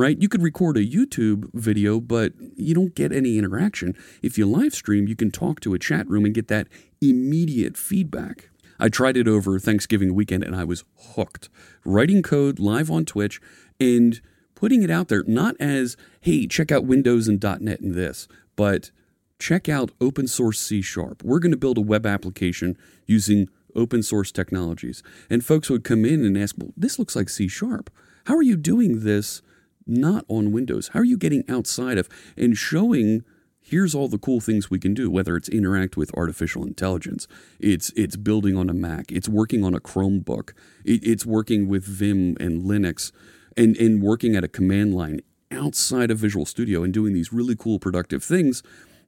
Right? 0.00 0.20
You 0.20 0.30
could 0.30 0.42
record 0.42 0.78
a 0.78 0.86
YouTube 0.86 1.50
video, 1.52 2.00
but 2.00 2.32
you 2.56 2.74
don't 2.74 2.94
get 2.94 3.12
any 3.12 3.36
interaction. 3.36 3.94
If 4.22 4.38
you 4.38 4.46
live 4.46 4.74
stream, 4.74 5.06
you 5.06 5.14
can 5.14 5.30
talk 5.30 5.60
to 5.60 5.74
a 5.74 5.78
chat 5.78 6.08
room 6.08 6.24
and 6.24 6.34
get 6.34 6.48
that 6.48 6.68
immediate 7.02 7.76
feedback. 7.76 8.48
I 8.78 8.88
tried 8.88 9.18
it 9.18 9.28
over 9.28 9.58
Thanksgiving 9.58 10.14
weekend 10.14 10.42
and 10.42 10.56
I 10.56 10.64
was 10.64 10.84
hooked. 11.14 11.50
Writing 11.84 12.22
code 12.22 12.58
live 12.58 12.90
on 12.90 13.04
Twitch 13.04 13.42
and 13.78 14.22
putting 14.54 14.82
it 14.82 14.90
out 14.90 15.08
there, 15.08 15.22
not 15.26 15.54
as, 15.60 15.98
hey, 16.22 16.46
check 16.46 16.72
out 16.72 16.86
Windows 16.86 17.28
and 17.28 17.42
.NET 17.42 17.80
and 17.80 17.94
this, 17.94 18.26
but 18.56 18.90
check 19.38 19.68
out 19.68 19.90
open 20.00 20.26
source 20.26 20.58
C 20.58 20.80
Sharp. 20.80 21.22
We're 21.22 21.40
going 21.40 21.52
to 21.52 21.58
build 21.58 21.76
a 21.76 21.82
web 21.82 22.06
application 22.06 22.78
using 23.04 23.50
open 23.76 24.02
source 24.02 24.32
technologies. 24.32 25.02
And 25.28 25.44
folks 25.44 25.68
would 25.68 25.84
come 25.84 26.06
in 26.06 26.24
and 26.24 26.38
ask, 26.38 26.56
well, 26.58 26.72
this 26.74 26.98
looks 26.98 27.14
like 27.14 27.28
C 27.28 27.48
Sharp. 27.48 27.90
How 28.24 28.36
are 28.36 28.42
you 28.42 28.56
doing 28.56 29.00
this 29.00 29.42
not 29.86 30.24
on 30.28 30.52
Windows? 30.52 30.88
How 30.88 31.00
are 31.00 31.04
you 31.04 31.16
getting 31.16 31.44
outside 31.48 31.98
of 31.98 32.08
and 32.36 32.56
showing 32.56 33.24
here's 33.62 33.94
all 33.94 34.08
the 34.08 34.18
cool 34.18 34.40
things 34.40 34.70
we 34.70 34.78
can 34.78 34.94
do 34.94 35.10
whether 35.10 35.36
it's 35.36 35.48
interact 35.48 35.96
with 35.96 36.10
artificial 36.16 36.64
intelligence 36.64 37.28
it's 37.58 37.90
it's 37.90 38.16
building 38.16 38.56
on 38.56 38.70
a 38.70 38.74
mac 38.74 39.12
it's 39.12 39.28
working 39.28 39.62
on 39.62 39.74
a 39.74 39.80
chromebook 39.80 40.50
it, 40.84 41.04
it's 41.04 41.26
working 41.26 41.68
with 41.68 41.84
vim 41.84 42.36
and 42.40 42.62
linux 42.62 43.12
and 43.56 43.76
and 43.76 44.02
working 44.02 44.34
at 44.34 44.42
a 44.42 44.48
command 44.48 44.94
line 44.94 45.20
outside 45.52 46.10
of 46.10 46.18
visual 46.18 46.46
studio 46.46 46.82
and 46.82 46.94
doing 46.94 47.12
these 47.12 47.32
really 47.32 47.54
cool 47.54 47.78
productive 47.78 48.24
things 48.24 48.62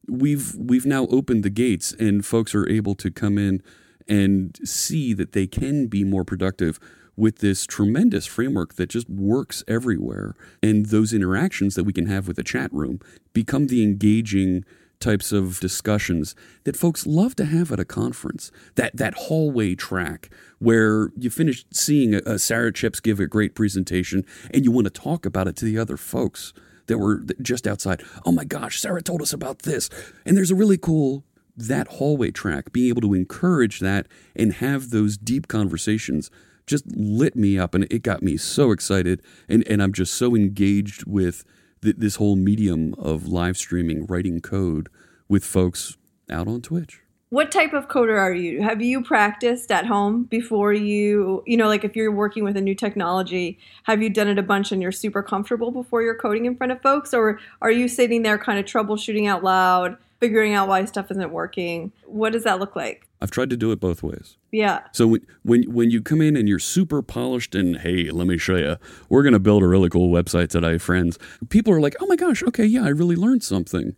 we've 0.06 0.54
we've 0.56 0.86
now 0.86 1.06
opened 1.06 1.42
the 1.42 1.50
gates 1.50 1.92
and 1.92 2.26
folks 2.26 2.54
are 2.54 2.68
able 2.68 2.94
to 2.94 3.10
come 3.10 3.38
in 3.38 3.62
and 4.08 4.58
see 4.64 5.14
that 5.14 5.32
they 5.32 5.46
can 5.46 5.86
be 5.86 6.04
more 6.04 6.24
productive 6.24 6.78
with 7.16 7.38
this 7.38 7.66
tremendous 7.66 8.26
framework 8.26 8.74
that 8.74 8.88
just 8.88 9.08
works 9.08 9.62
everywhere. 9.68 10.34
And 10.62 10.86
those 10.86 11.12
interactions 11.12 11.74
that 11.74 11.84
we 11.84 11.92
can 11.92 12.06
have 12.06 12.26
with 12.26 12.38
a 12.38 12.44
chat 12.44 12.72
room 12.72 13.00
become 13.32 13.66
the 13.66 13.82
engaging 13.82 14.64
types 15.00 15.32
of 15.32 15.58
discussions 15.60 16.34
that 16.64 16.76
folks 16.76 17.06
love 17.06 17.34
to 17.34 17.44
have 17.44 17.72
at 17.72 17.80
a 17.80 17.84
conference. 17.84 18.52
That 18.76 18.96
that 18.96 19.14
hallway 19.14 19.74
track 19.74 20.30
where 20.60 21.10
you 21.18 21.28
finish 21.28 21.64
seeing 21.72 22.14
a, 22.14 22.18
a 22.24 22.38
Sara 22.38 22.72
Chipps 22.72 23.00
give 23.00 23.18
a 23.20 23.26
great 23.26 23.54
presentation 23.54 24.24
and 24.54 24.64
you 24.64 24.70
want 24.70 24.86
to 24.86 24.90
talk 24.90 25.26
about 25.26 25.48
it 25.48 25.56
to 25.56 25.64
the 25.64 25.76
other 25.76 25.96
folks 25.96 26.54
that 26.86 26.98
were 26.98 27.24
just 27.40 27.66
outside. 27.66 28.02
Oh 28.24 28.32
my 28.32 28.44
gosh, 28.44 28.80
Sarah 28.80 29.02
told 29.02 29.22
us 29.22 29.32
about 29.32 29.60
this. 29.60 29.90
And 30.24 30.36
there's 30.36 30.50
a 30.50 30.56
really 30.56 30.78
cool 30.78 31.24
that 31.56 31.88
hallway 31.88 32.30
track, 32.30 32.72
being 32.72 32.88
able 32.88 33.02
to 33.02 33.14
encourage 33.14 33.80
that 33.80 34.06
and 34.34 34.54
have 34.54 34.90
those 34.90 35.16
deep 35.16 35.48
conversations 35.48 36.30
just 36.66 36.84
lit 36.96 37.36
me 37.36 37.58
up 37.58 37.74
and 37.74 37.84
it 37.90 38.02
got 38.02 38.22
me 38.22 38.36
so 38.36 38.70
excited. 38.70 39.22
And, 39.48 39.66
and 39.68 39.82
i'm 39.82 39.92
just 39.92 40.14
so 40.14 40.34
engaged 40.34 41.04
with 41.06 41.44
th- 41.82 41.96
this 41.98 42.16
whole 42.16 42.36
medium 42.36 42.94
of 42.98 43.28
live 43.28 43.56
streaming 43.56 44.06
writing 44.06 44.40
code 44.40 44.88
with 45.28 45.44
folks 45.44 45.96
out 46.30 46.48
on 46.48 46.62
twitch. 46.62 47.00
What 47.30 47.50
type 47.50 47.72
of 47.72 47.88
coder 47.88 48.18
are 48.18 48.34
you? 48.34 48.60
Have 48.60 48.82
you 48.82 49.02
practiced 49.02 49.72
at 49.72 49.86
home 49.86 50.24
before 50.24 50.74
you 50.74 51.42
you 51.46 51.56
know 51.56 51.66
like 51.66 51.84
if 51.84 51.96
you're 51.96 52.12
working 52.12 52.44
with 52.44 52.56
a 52.56 52.60
new 52.60 52.74
technology 52.74 53.58
have 53.84 54.02
you 54.02 54.10
done 54.10 54.28
it 54.28 54.38
a 54.38 54.42
bunch 54.42 54.70
and 54.70 54.82
you're 54.82 54.92
super 54.92 55.22
comfortable 55.22 55.70
before 55.70 56.02
you're 56.02 56.14
coding 56.14 56.44
in 56.44 56.56
front 56.56 56.72
of 56.72 56.82
folks? 56.82 57.14
Or 57.14 57.40
are 57.62 57.70
you 57.70 57.88
sitting 57.88 58.22
there 58.22 58.38
kind 58.38 58.58
of 58.58 58.66
troubleshooting 58.66 59.28
out 59.28 59.42
loud 59.42 59.96
figuring 60.20 60.54
out 60.54 60.68
why 60.68 60.84
stuff 60.84 61.10
isn't 61.10 61.32
working? 61.32 61.90
What 62.04 62.32
does 62.32 62.44
that 62.44 62.60
look 62.60 62.76
like 62.76 63.08
I've 63.22 63.30
tried 63.30 63.50
to 63.50 63.56
do 63.56 63.70
it 63.70 63.78
both 63.78 64.02
ways. 64.02 64.36
Yeah. 64.50 64.80
So 64.90 65.06
when 65.06 65.26
when 65.44 65.62
when 65.72 65.90
you 65.92 66.02
come 66.02 66.20
in 66.20 66.34
and 66.34 66.48
you're 66.48 66.58
super 66.58 67.02
polished 67.02 67.54
and 67.54 67.78
hey, 67.78 68.10
let 68.10 68.26
me 68.26 68.36
show 68.36 68.56
you, 68.56 68.76
we're 69.08 69.22
gonna 69.22 69.38
build 69.38 69.62
a 69.62 69.68
really 69.68 69.88
cool 69.88 70.10
website 70.10 70.48
today, 70.48 70.76
friends. 70.76 71.20
People 71.48 71.72
are 71.72 71.80
like, 71.80 71.94
oh 72.00 72.06
my 72.06 72.16
gosh, 72.16 72.42
okay, 72.42 72.66
yeah, 72.66 72.84
I 72.84 72.88
really 72.88 73.14
learned 73.14 73.44
something. 73.44 73.94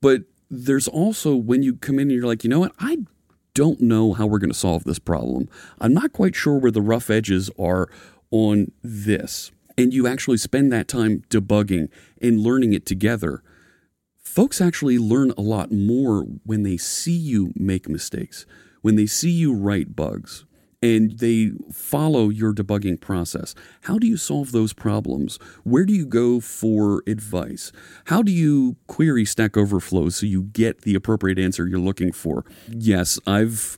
But 0.00 0.22
there's 0.48 0.86
also 0.86 1.34
when 1.34 1.64
you 1.64 1.74
come 1.74 1.96
in 1.96 2.02
and 2.02 2.12
you're 2.12 2.26
like, 2.26 2.44
you 2.44 2.50
know 2.50 2.60
what, 2.60 2.72
I 2.78 2.98
don't 3.52 3.80
know 3.80 4.12
how 4.12 4.26
we're 4.28 4.38
gonna 4.38 4.54
solve 4.54 4.84
this 4.84 5.00
problem. 5.00 5.48
I'm 5.80 5.92
not 5.92 6.12
quite 6.12 6.36
sure 6.36 6.56
where 6.56 6.70
the 6.70 6.80
rough 6.80 7.10
edges 7.10 7.50
are 7.58 7.88
on 8.30 8.70
this. 8.84 9.50
And 9.76 9.92
you 9.92 10.06
actually 10.06 10.38
spend 10.38 10.72
that 10.72 10.86
time 10.86 11.24
debugging 11.30 11.88
and 12.22 12.38
learning 12.38 12.74
it 12.74 12.86
together 12.86 13.42
folks 14.28 14.60
actually 14.60 14.98
learn 14.98 15.32
a 15.36 15.40
lot 15.40 15.72
more 15.72 16.22
when 16.44 16.62
they 16.62 16.76
see 16.76 17.16
you 17.16 17.52
make 17.56 17.88
mistakes 17.88 18.46
when 18.82 18.96
they 18.96 19.06
see 19.06 19.30
you 19.30 19.54
write 19.54 19.96
bugs 19.96 20.44
and 20.80 21.18
they 21.18 21.50
follow 21.72 22.28
your 22.28 22.54
debugging 22.54 23.00
process, 23.00 23.54
how 23.82 23.98
do 23.98 24.06
you 24.06 24.16
solve 24.16 24.52
those 24.52 24.72
problems? 24.72 25.36
Where 25.64 25.84
do 25.84 25.92
you 25.92 26.06
go 26.06 26.40
for 26.40 27.02
advice? 27.06 27.72
How 28.06 28.22
do 28.22 28.30
you 28.30 28.76
query 28.86 29.24
Stack 29.24 29.56
Overflow 29.56 30.10
so 30.10 30.26
you 30.26 30.44
get 30.44 30.82
the 30.82 30.94
appropriate 30.94 31.38
answer 31.38 31.66
you're 31.66 31.80
looking 31.80 32.12
for? 32.12 32.44
Yes, 32.68 33.18
I've 33.26 33.76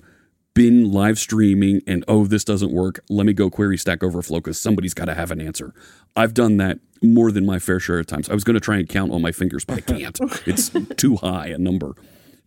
been 0.53 0.93
live 0.93 1.19
streaming 1.19 1.81
and 1.87 2.05
oh, 2.07 2.27
this 2.27 2.45
doesn't 2.45 2.73
work. 2.73 3.03
Let 3.09 3.25
me 3.25 3.33
go 3.33 3.49
query 3.49 3.79
Stack 3.79 4.03
Overflow 4.03 4.41
because 4.41 4.61
somebody's 4.61 4.95
got 4.95 5.07
to 5.07 5.15
have 5.15 5.31
an 5.31 5.41
answer. 5.41 5.73
I've 6.15 6.35
done 6.35 6.59
that 6.59 6.81
more 7.03 7.33
than 7.33 7.47
my 7.47 7.59
fair 7.59 7.81
share 7.81 7.99
of 7.99 8.07
times. 8.07 8.29
I 8.29 8.35
was 8.35 8.45
going 8.45 8.55
to 8.55 8.61
try 8.61 8.77
and 8.77 8.89
count 8.89 9.13
on 9.13 9.23
my 9.23 9.33
fingers, 9.33 9.65
but 9.65 9.79
I 9.79 9.81
can't. 9.99 10.19
it's 10.47 10.71
too 10.97 11.17
high 11.17 11.49
a 11.49 11.59
number. 11.59 11.95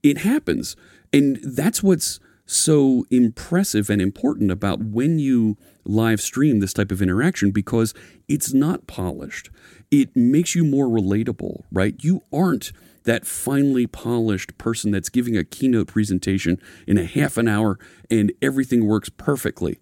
It 0.01 0.19
happens. 0.19 0.75
And 1.11 1.39
that's 1.43 1.81
what's 1.81 2.19
so 2.45 3.05
impressive 3.09 3.89
and 3.89 4.01
important 4.01 4.51
about 4.51 4.83
when 4.83 5.17
you 5.17 5.57
live 5.85 6.21
stream 6.21 6.59
this 6.59 6.73
type 6.73 6.91
of 6.91 7.01
interaction 7.01 7.51
because 7.51 7.93
it's 8.27 8.53
not 8.53 8.85
polished. 8.87 9.49
It 9.91 10.15
makes 10.15 10.55
you 10.55 10.63
more 10.63 10.87
relatable, 10.87 11.63
right? 11.71 11.95
You 12.03 12.21
aren't 12.33 12.71
that 13.03 13.25
finely 13.25 13.85
polished 13.87 14.57
person 14.57 14.91
that's 14.91 15.09
giving 15.09 15.37
a 15.37 15.43
keynote 15.43 15.87
presentation 15.87 16.59
in 16.87 16.97
a 16.97 17.05
half 17.05 17.37
an 17.37 17.47
hour 17.47 17.77
and 18.09 18.31
everything 18.41 18.87
works 18.87 19.09
perfectly. 19.09 19.79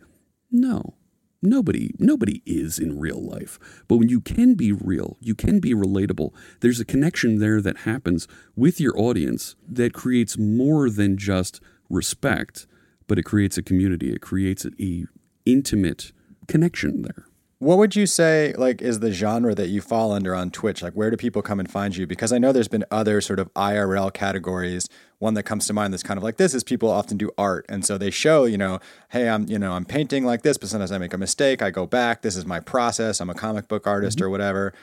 No. 0.51 0.95
Nobody 1.41 1.91
nobody 1.97 2.43
is 2.45 2.77
in 2.77 2.99
real 2.99 3.19
life. 3.19 3.57
But 3.87 3.97
when 3.97 4.09
you 4.09 4.21
can 4.21 4.53
be 4.53 4.71
real, 4.71 5.17
you 5.19 5.33
can 5.33 5.59
be 5.59 5.73
relatable. 5.73 6.33
There's 6.59 6.79
a 6.79 6.85
connection 6.85 7.39
there 7.39 7.61
that 7.61 7.77
happens 7.77 8.27
with 8.55 8.79
your 8.79 8.97
audience 8.99 9.55
that 9.67 9.93
creates 9.93 10.37
more 10.37 10.89
than 10.89 11.17
just 11.17 11.59
respect, 11.89 12.67
but 13.07 13.17
it 13.17 13.23
creates 13.23 13.57
a 13.57 13.63
community. 13.63 14.13
It 14.13 14.21
creates 14.21 14.65
a 14.79 15.05
intimate 15.45 16.11
connection 16.47 17.01
there. 17.01 17.25
What 17.61 17.77
would 17.77 17.95
you 17.95 18.07
say 18.07 18.55
like 18.57 18.81
is 18.81 19.01
the 19.01 19.11
genre 19.11 19.53
that 19.53 19.67
you 19.67 19.81
fall 19.81 20.11
under 20.11 20.33
on 20.33 20.49
Twitch? 20.49 20.81
Like 20.81 20.93
where 20.93 21.11
do 21.11 21.15
people 21.15 21.43
come 21.43 21.59
and 21.59 21.69
find 21.69 21.95
you? 21.95 22.07
Because 22.07 22.33
I 22.33 22.39
know 22.39 22.51
there's 22.51 22.67
been 22.67 22.85
other 22.89 23.21
sort 23.21 23.37
of 23.37 23.53
IRL 23.53 24.11
categories. 24.11 24.89
One 25.19 25.35
that 25.35 25.43
comes 25.43 25.67
to 25.67 25.73
mind 25.73 25.93
that's 25.93 26.01
kind 26.01 26.17
of 26.17 26.23
like 26.23 26.37
this 26.37 26.55
is 26.55 26.63
people 26.63 26.89
often 26.89 27.17
do 27.17 27.29
art 27.37 27.67
and 27.69 27.85
so 27.85 27.99
they 27.99 28.09
show, 28.09 28.45
you 28.45 28.57
know, 28.57 28.79
hey, 29.09 29.29
I'm, 29.29 29.47
you 29.47 29.59
know, 29.59 29.73
I'm 29.73 29.85
painting 29.85 30.25
like 30.25 30.41
this, 30.41 30.57
but 30.57 30.69
sometimes 30.69 30.91
I 30.91 30.97
make 30.97 31.13
a 31.13 31.19
mistake, 31.19 31.61
I 31.61 31.69
go 31.69 31.85
back, 31.85 32.23
this 32.23 32.35
is 32.35 32.47
my 32.47 32.59
process, 32.59 33.21
I'm 33.21 33.29
a 33.29 33.35
comic 33.35 33.67
book 33.67 33.85
artist 33.85 34.17
mm-hmm. 34.17 34.25
or 34.25 34.29
whatever. 34.31 34.73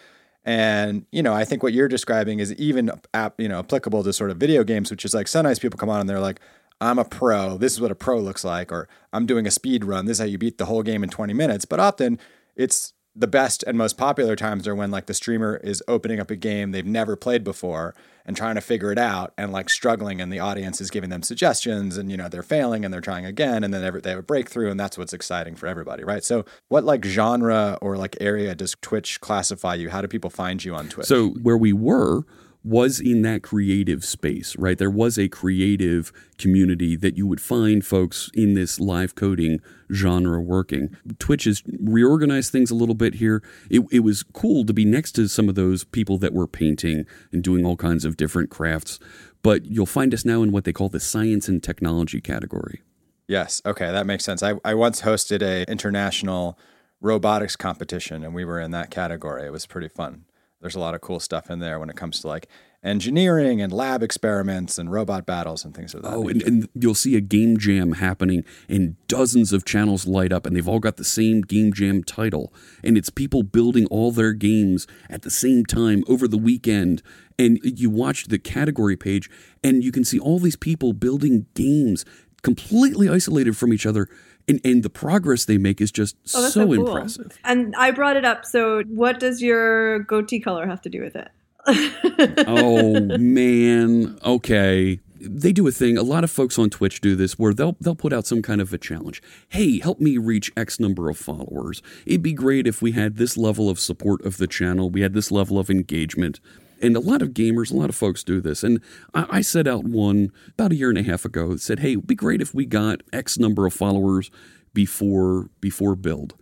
And 0.44 1.04
you 1.10 1.20
know, 1.20 1.34
I 1.34 1.44
think 1.44 1.64
what 1.64 1.72
you're 1.72 1.88
describing 1.88 2.38
is 2.38 2.54
even 2.54 2.92
you 3.38 3.48
know 3.48 3.58
applicable 3.58 4.04
to 4.04 4.12
sort 4.12 4.30
of 4.30 4.36
video 4.36 4.62
games, 4.62 4.92
which 4.92 5.04
is 5.04 5.14
like 5.14 5.26
sometimes 5.26 5.58
people 5.58 5.78
come 5.78 5.90
on 5.90 5.98
and 5.98 6.08
they're 6.08 6.20
like, 6.20 6.38
I'm 6.80 7.00
a 7.00 7.04
pro. 7.04 7.58
This 7.58 7.72
is 7.72 7.80
what 7.80 7.90
a 7.90 7.96
pro 7.96 8.20
looks 8.20 8.44
like, 8.44 8.70
or 8.70 8.88
I'm 9.12 9.26
doing 9.26 9.48
a 9.48 9.50
speed 9.50 9.84
run. 9.84 10.06
This 10.06 10.18
is 10.18 10.20
how 10.20 10.26
you 10.26 10.38
beat 10.38 10.58
the 10.58 10.66
whole 10.66 10.84
game 10.84 11.02
in 11.02 11.10
20 11.10 11.34
minutes. 11.34 11.64
But 11.64 11.80
often 11.80 12.20
it's 12.58 12.92
the 13.18 13.26
best 13.26 13.64
and 13.66 13.76
most 13.76 13.96
popular 13.98 14.36
times 14.36 14.68
are 14.68 14.74
when 14.74 14.92
like 14.92 15.06
the 15.06 15.14
streamer 15.14 15.56
is 15.64 15.82
opening 15.88 16.20
up 16.20 16.30
a 16.30 16.36
game 16.36 16.70
they've 16.70 16.86
never 16.86 17.16
played 17.16 17.42
before 17.42 17.94
and 18.24 18.36
trying 18.36 18.54
to 18.54 18.60
figure 18.60 18.92
it 18.92 18.98
out 18.98 19.32
and 19.36 19.50
like 19.50 19.68
struggling 19.68 20.20
and 20.20 20.32
the 20.32 20.38
audience 20.38 20.80
is 20.80 20.88
giving 20.88 21.10
them 21.10 21.22
suggestions 21.22 21.96
and 21.96 22.10
you 22.12 22.16
know 22.16 22.28
they're 22.28 22.42
failing 22.42 22.84
and 22.84 22.94
they're 22.94 23.00
trying 23.00 23.24
again 23.24 23.64
and 23.64 23.74
then 23.74 23.80
they 24.02 24.10
have 24.10 24.18
a 24.18 24.22
breakthrough 24.22 24.70
and 24.70 24.78
that's 24.78 24.96
what's 24.96 25.12
exciting 25.12 25.56
for 25.56 25.66
everybody 25.66 26.04
right? 26.04 26.22
So 26.22 26.44
what 26.68 26.84
like 26.84 27.04
genre 27.04 27.76
or 27.80 27.96
like 27.96 28.16
area 28.20 28.54
does 28.54 28.76
twitch 28.82 29.20
classify 29.20 29.74
you? 29.74 29.90
How 29.90 30.00
do 30.00 30.06
people 30.06 30.30
find 30.30 30.62
you 30.62 30.74
on 30.76 30.88
twitch? 30.88 31.06
So 31.06 31.30
where 31.42 31.58
we 31.58 31.72
were 31.72 32.22
was 32.64 33.00
in 33.00 33.22
that 33.22 33.42
creative 33.42 34.04
space, 34.04 34.56
right? 34.58 34.76
There 34.76 34.90
was 34.90 35.18
a 35.18 35.28
creative 35.28 36.12
community 36.38 36.96
that 36.96 37.16
you 37.16 37.26
would 37.26 37.40
find 37.40 37.84
folks 37.84 38.30
in 38.34 38.54
this 38.54 38.80
live 38.80 39.14
coding 39.14 39.60
genre 39.92 40.40
working. 40.40 40.96
Twitch 41.18 41.44
has 41.44 41.62
reorganized 41.80 42.52
things 42.52 42.70
a 42.70 42.74
little 42.74 42.94
bit 42.94 43.14
here. 43.14 43.42
It, 43.70 43.82
it 43.90 44.00
was 44.00 44.22
cool 44.22 44.64
to 44.66 44.74
be 44.74 44.84
next 44.84 45.12
to 45.12 45.28
some 45.28 45.48
of 45.48 45.54
those 45.54 45.84
people 45.84 46.18
that 46.18 46.34
were 46.34 46.46
painting 46.46 47.06
and 47.32 47.42
doing 47.42 47.64
all 47.64 47.76
kinds 47.76 48.04
of 48.04 48.16
different 48.16 48.50
crafts. 48.50 48.98
But 49.42 49.66
you'll 49.66 49.86
find 49.86 50.12
us 50.12 50.24
now 50.24 50.42
in 50.42 50.52
what 50.52 50.64
they 50.64 50.72
call 50.72 50.88
the 50.88 51.00
science 51.00 51.48
and 51.48 51.62
technology 51.62 52.20
category. 52.20 52.82
Yes. 53.28 53.62
Okay, 53.64 53.90
that 53.90 54.06
makes 54.06 54.24
sense. 54.24 54.42
I, 54.42 54.54
I 54.64 54.74
once 54.74 55.02
hosted 55.02 55.42
a 55.42 55.70
international 55.70 56.58
robotics 57.00 57.56
competition 57.56 58.24
and 58.24 58.34
we 58.34 58.44
were 58.44 58.60
in 58.60 58.72
that 58.72 58.90
category. 58.90 59.46
It 59.46 59.52
was 59.52 59.66
pretty 59.66 59.88
fun. 59.88 60.24
There's 60.60 60.74
a 60.74 60.80
lot 60.80 60.94
of 60.94 61.00
cool 61.00 61.20
stuff 61.20 61.50
in 61.50 61.60
there 61.60 61.78
when 61.78 61.88
it 61.88 61.96
comes 61.96 62.20
to 62.20 62.28
like 62.28 62.48
engineering 62.82 63.60
and 63.60 63.72
lab 63.72 64.02
experiments 64.02 64.78
and 64.78 64.90
robot 64.90 65.26
battles 65.26 65.64
and 65.64 65.74
things 65.74 65.94
of 65.94 66.02
that. 66.02 66.12
Oh, 66.12 66.28
and, 66.28 66.42
and, 66.42 66.68
you'll 66.74 66.94
see 66.94 67.16
a 67.16 67.20
game 67.20 67.58
jam 67.58 67.92
happening, 67.92 68.44
and 68.68 68.96
dozens 69.08 69.52
of 69.52 69.64
channels 69.64 70.06
light 70.06 70.32
up, 70.32 70.46
and 70.46 70.56
they've 70.56 70.68
all 70.68 70.78
got 70.78 70.96
the 70.96 71.04
same 71.04 71.42
game 71.42 71.72
jam 71.72 72.04
title. 72.04 72.52
And 72.82 72.96
it's 72.96 73.10
people 73.10 73.42
building 73.42 73.86
all 73.86 74.12
their 74.12 74.32
games 74.32 74.86
at 75.08 75.22
the 75.22 75.30
same 75.30 75.64
time 75.64 76.04
over 76.06 76.28
the 76.28 76.38
weekend. 76.38 77.02
And 77.38 77.60
you 77.62 77.90
watch 77.90 78.26
the 78.26 78.38
category 78.38 78.96
page, 78.96 79.30
and 79.62 79.84
you 79.84 79.92
can 79.92 80.04
see 80.04 80.18
all 80.18 80.38
these 80.38 80.56
people 80.56 80.92
building 80.92 81.46
games 81.54 82.04
completely 82.42 83.08
isolated 83.08 83.56
from 83.56 83.72
each 83.72 83.86
other. 83.86 84.08
And, 84.48 84.60
and 84.64 84.82
the 84.82 84.90
progress 84.90 85.44
they 85.44 85.58
make 85.58 85.80
is 85.80 85.92
just 85.92 86.16
oh, 86.34 86.42
so, 86.42 86.48
so 86.48 86.66
cool. 86.66 86.88
impressive. 86.88 87.38
And 87.44 87.74
I 87.76 87.90
brought 87.90 88.16
it 88.16 88.24
up. 88.24 88.46
So, 88.46 88.82
what 88.84 89.20
does 89.20 89.42
your 89.42 90.00
goatee 90.00 90.40
color 90.40 90.66
have 90.66 90.80
to 90.82 90.88
do 90.88 91.02
with 91.02 91.16
it? 91.16 91.28
oh 92.46 93.00
man. 93.18 94.18
Okay. 94.24 95.00
They 95.20 95.52
do 95.52 95.66
a 95.66 95.72
thing. 95.72 95.98
A 95.98 96.02
lot 96.02 96.24
of 96.24 96.30
folks 96.30 96.58
on 96.58 96.70
Twitch 96.70 97.00
do 97.00 97.16
this 97.16 97.38
where 97.38 97.52
they'll 97.52 97.76
they'll 97.80 97.96
put 97.96 98.12
out 98.12 98.26
some 98.26 98.40
kind 98.40 98.60
of 98.60 98.72
a 98.72 98.78
challenge. 98.78 99.20
Hey, 99.48 99.80
help 99.80 100.00
me 100.00 100.16
reach 100.16 100.52
X 100.56 100.78
number 100.78 101.10
of 101.10 101.18
followers. 101.18 101.82
It'd 102.06 102.22
be 102.22 102.32
great 102.32 102.66
if 102.66 102.80
we 102.80 102.92
had 102.92 103.16
this 103.16 103.36
level 103.36 103.68
of 103.68 103.80
support 103.80 104.24
of 104.24 104.38
the 104.38 104.46
channel. 104.46 104.90
We 104.90 105.00
had 105.00 105.14
this 105.14 105.30
level 105.30 105.58
of 105.58 105.70
engagement. 105.70 106.40
And 106.80 106.96
a 106.96 107.00
lot 107.00 107.22
of 107.22 107.30
gamers, 107.30 107.72
a 107.72 107.76
lot 107.76 107.88
of 107.88 107.96
folks 107.96 108.22
do 108.22 108.40
this. 108.40 108.62
And 108.62 108.80
I, 109.14 109.26
I 109.30 109.40
set 109.40 109.66
out 109.66 109.84
one 109.84 110.30
about 110.50 110.72
a 110.72 110.76
year 110.76 110.88
and 110.88 110.98
a 110.98 111.02
half 111.02 111.24
ago 111.24 111.48
that 111.48 111.60
said, 111.60 111.80
hey, 111.80 111.92
it'd 111.92 112.06
be 112.06 112.14
great 112.14 112.40
if 112.40 112.54
we 112.54 112.66
got 112.66 113.02
X 113.12 113.38
number 113.38 113.66
of 113.66 113.74
followers 113.74 114.30
before 114.74 115.50
before 115.60 115.96
build. 115.96 116.34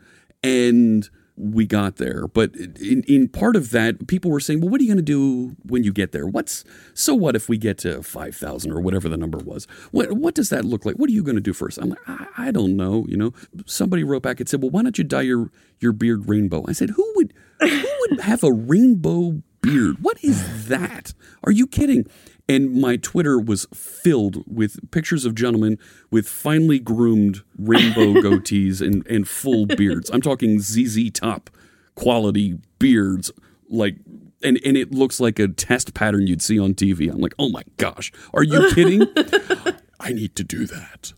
And 0.42 1.08
we 1.36 1.66
got 1.66 1.96
there. 1.96 2.26
But 2.26 2.54
in, 2.56 3.02
in 3.06 3.28
part 3.28 3.56
of 3.56 3.70
that, 3.70 4.06
people 4.06 4.30
were 4.30 4.40
saying, 4.40 4.60
well, 4.60 4.70
what 4.70 4.80
are 4.80 4.84
you 4.84 4.88
going 4.88 4.96
to 4.96 5.02
do 5.02 5.54
when 5.64 5.84
you 5.84 5.92
get 5.92 6.12
there? 6.12 6.26
What's 6.26 6.64
so 6.94 7.14
what 7.14 7.36
if 7.36 7.48
we 7.48 7.58
get 7.58 7.78
to 7.78 8.02
5,000 8.02 8.72
or 8.72 8.80
whatever 8.80 9.08
the 9.08 9.16
number 9.16 9.38
was? 9.38 9.66
What, 9.90 10.12
what 10.12 10.34
does 10.34 10.48
that 10.48 10.64
look 10.64 10.86
like? 10.86 10.96
What 10.96 11.10
are 11.10 11.12
you 11.12 11.22
going 11.22 11.36
to 11.36 11.42
do 11.42 11.52
first? 11.52 11.78
I'm 11.78 11.90
like, 11.90 11.98
I, 12.06 12.26
I, 12.38 12.50
don't 12.50 12.76
know. 12.76 13.04
You 13.08 13.16
know, 13.18 13.32
somebody 13.66 14.02
wrote 14.02 14.22
back 14.22 14.40
and 14.40 14.48
said, 14.48 14.62
well, 14.62 14.70
why 14.70 14.82
don't 14.82 14.96
you 14.96 15.04
dye 15.04 15.22
your, 15.22 15.50
your 15.78 15.92
beard 15.92 16.28
rainbow? 16.28 16.64
I 16.66 16.72
said, 16.72 16.90
who 16.90 17.12
would, 17.16 17.34
who 17.60 17.86
would 18.00 18.20
have 18.20 18.42
a 18.42 18.52
rainbow 18.52 19.42
beard? 19.66 19.96
What 20.00 20.22
is 20.22 20.68
that? 20.68 21.12
Are 21.44 21.52
you 21.52 21.66
kidding? 21.66 22.06
And 22.48 22.80
my 22.80 22.96
Twitter 22.96 23.38
was 23.38 23.66
filled 23.74 24.44
with 24.46 24.90
pictures 24.90 25.24
of 25.24 25.34
gentlemen 25.34 25.78
with 26.10 26.28
finely 26.28 26.78
groomed 26.78 27.42
rainbow 27.58 28.20
goatees 28.22 28.80
and, 28.80 29.06
and 29.06 29.28
full 29.28 29.66
beards. 29.66 30.10
I'm 30.10 30.20
talking 30.20 30.60
ZZ 30.60 31.10
Top 31.10 31.50
quality 31.96 32.58
beards, 32.78 33.32
like 33.68 33.96
and, 34.42 34.60
and 34.64 34.76
it 34.76 34.92
looks 34.92 35.18
like 35.18 35.38
a 35.38 35.48
test 35.48 35.94
pattern 35.94 36.26
you'd 36.26 36.42
see 36.42 36.58
on 36.58 36.74
TV. 36.74 37.10
I'm 37.10 37.20
like, 37.20 37.34
oh 37.38 37.48
my 37.48 37.62
gosh, 37.78 38.12
are 38.34 38.42
you 38.44 38.70
kidding? 38.74 39.06
I 40.00 40.12
need 40.12 40.36
to 40.36 40.44
do 40.44 40.66
that. 40.66 41.14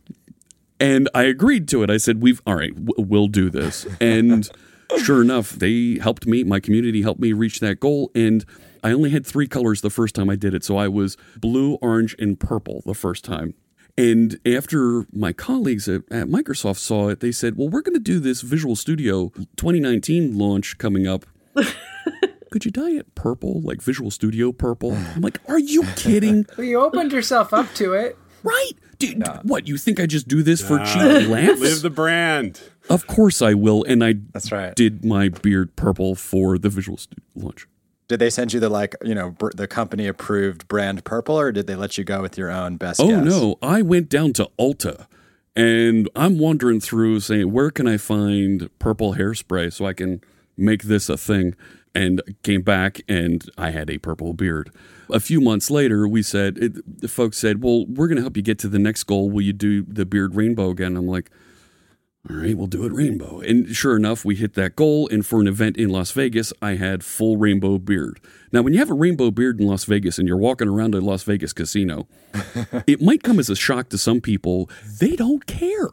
And 0.81 1.11
I 1.13 1.25
agreed 1.25 1.69
to 1.69 1.83
it. 1.83 1.91
I 1.91 1.97
said, 1.97 2.23
we've, 2.23 2.41
all 2.47 2.55
right, 2.55 2.73
we'll 2.77 3.27
do 3.27 3.51
this. 3.51 3.87
And 4.01 4.49
sure 4.97 5.23
enough, 5.23 5.51
they 5.51 5.99
helped 6.01 6.27
me, 6.27 6.45
my 6.45 6.61
community 6.61 7.03
helped 7.03 7.21
me 7.21 7.33
reach 7.33 7.61
that 7.61 7.81
goal. 7.81 8.11
And 8.15 8.45
I 8.83 8.93
only 8.93 9.11
had 9.11 9.27
three 9.27 9.47
colors 9.47 9.81
the 9.81 9.91
first 9.91 10.15
time 10.15 10.31
I 10.31 10.37
did 10.37 10.55
it. 10.55 10.65
So 10.65 10.77
I 10.77 10.89
was 10.89 11.17
blue, 11.37 11.75
orange, 11.75 12.15
and 12.19 12.39
purple 12.39 12.83
the 12.87 12.95
first 12.95 13.25
time. 13.25 13.55
And 13.97 14.39
after 14.47 15.07
my 15.13 15.33
colleagues 15.33 15.89
at, 15.89 16.03
at 16.11 16.29
Microsoft 16.29 16.79
saw 16.79 17.09
it, 17.09 17.19
they 17.19 17.33
said, 17.33 17.57
Well, 17.57 17.69
we're 17.69 17.83
going 17.83 17.95
to 17.95 18.01
do 18.01 18.21
this 18.21 18.43
Visual 18.43 18.77
Studio 18.77 19.31
2019 19.57 20.39
launch 20.39 20.79
coming 20.79 21.09
up. 21.09 21.27
Could 22.51 22.65
you 22.65 22.71
dye 22.71 22.91
it 22.91 23.15
purple, 23.17 23.61
like 23.61 23.83
Visual 23.83 24.13
Studio 24.13 24.53
purple? 24.53 24.93
I'm 24.93 25.21
like, 25.21 25.41
Are 25.49 25.59
you 25.59 25.83
kidding? 25.97 26.47
Well, 26.57 26.67
you 26.67 26.81
opened 26.81 27.13
yourself 27.13 27.53
up 27.53 27.75
to 27.75 27.93
it. 27.95 28.17
Right. 28.43 28.73
Dude, 28.99 29.19
yeah. 29.19 29.41
what, 29.43 29.69
you 29.69 29.77
think 29.77 30.01
I 30.01 30.07
just 30.07 30.29
do 30.29 30.43
this 30.43 30.61
for 30.61 30.79
cheap 30.79 30.97
laughs? 31.29 31.61
Live 31.61 31.83
the 31.83 31.91
brand. 31.91 32.61
Of 32.89 33.07
course 33.07 33.43
I 33.43 33.55
will. 33.55 33.85
And 33.85 34.03
I 34.03 34.15
That's 34.33 34.51
right. 34.51 34.75
did 34.75 35.05
my 35.05 35.29
beard 35.29 35.77
purple 35.77 36.15
for 36.15 36.59
the 36.59 36.69
Visual 36.69 36.99
Studio 36.99 37.25
launch. 37.35 37.67
Did 38.09 38.21
they 38.21 38.31
send 38.31 38.55
you 38.55 38.61
the 38.61 38.71
like 38.71 38.95
you 39.05 39.15
know 39.15 39.33
br- 39.33 39.51
the 39.55 39.69
company 39.69 40.07
approved 40.07 40.67
brand 40.67 41.05
purple, 41.05 41.39
or 41.39 41.53
did 41.53 41.67
they 41.67 41.77
let 41.77 41.99
you 41.99 42.05
go 42.05 42.23
with 42.23 42.39
your 42.39 42.51
own 42.51 42.77
best? 42.79 43.01
Oh 43.01 43.09
guess? 43.09 43.25
no, 43.25 43.57
I 43.61 43.83
went 43.83 44.09
down 44.09 44.33
to 44.35 44.49
Ulta, 44.59 45.07
and 45.55 46.09
I'm 46.17 46.39
wandering 46.39 46.81
through 46.81 47.21
saying, 47.21 47.53
where 47.53 47.71
can 47.71 47.87
I 47.87 47.99
find 47.99 48.71
purple 48.79 49.15
hairspray 49.17 49.71
so 49.73 49.85
I 49.85 49.93
can 49.93 50.23
make 50.57 50.85
this 50.85 51.11
a 51.11 51.19
thing? 51.19 51.55
And 51.99 52.23
came 52.43 52.63
back, 52.63 53.01
and 53.09 53.45
I 53.59 53.71
had 53.71 53.91
a 53.91 53.99
purple 53.99 54.33
beard. 54.33 54.71
A 55.11 55.21
few 55.21 55.41
months 55.41 55.71
later, 55.71 56.07
we 56.07 56.23
said 56.23 56.59
it, 56.59 57.01
the 57.01 57.09
folks 57.09 57.39
said, 57.39 57.63
"Well, 57.63 57.87
we're 57.87 58.07
going 58.07 58.17
to 58.17 58.23
help 58.23 58.37
you 58.37 58.43
get 58.43 58.59
to 58.61 58.69
the 58.69 58.79
next 58.79 59.05
goal. 59.05 59.31
Will 59.31 59.43
you 59.43 59.53
do 59.53 59.83
the 59.83 60.07
beard 60.07 60.37
rainbow 60.37 60.71
again?" 60.71 60.97
I'm 60.97 61.09
like 61.09 61.31
all 62.29 62.37
right, 62.37 62.57
we'll 62.57 62.67
do 62.67 62.85
it 62.85 62.93
rainbow. 62.93 63.41
And 63.41 63.75
sure 63.75 63.97
enough, 63.97 64.25
we 64.25 64.35
hit 64.35 64.55
that 64.55 64.77
goal. 64.77 65.09
And 65.09 65.25
for 65.25 65.41
an 65.41 65.47
event 65.47 65.77
in 65.77 65.89
Las 65.89 66.11
Vegas, 66.11 66.53
I 66.61 66.75
had 66.75 67.03
full 67.03 67.39
rainbow 67.39 67.79
beard. 67.79 68.21
Now, 68.53 68.61
when 68.63 68.75
you 68.75 68.81
have 68.81 68.91
a 68.91 68.95
rainbow 68.95 69.31
beard 69.31 69.61
in 69.61 69.67
Las 69.67 69.85
Vegas 69.85 70.19
and 70.19 70.29
you're 70.29 70.37
walking 70.37 70.69
around 70.69 70.95
a 70.95 71.01
Las 71.01 71.23
Vegas 71.23 71.53
casino, 71.53 72.07
it 72.87 73.01
might 73.01 73.23
come 73.23 73.39
as 73.39 73.49
a 73.49 73.57
shock 73.57 73.89
to 73.91 73.99
some 73.99 74.21
people. 74.21 74.69
They 75.01 75.17
don't 75.17 75.47
care. 75.47 75.91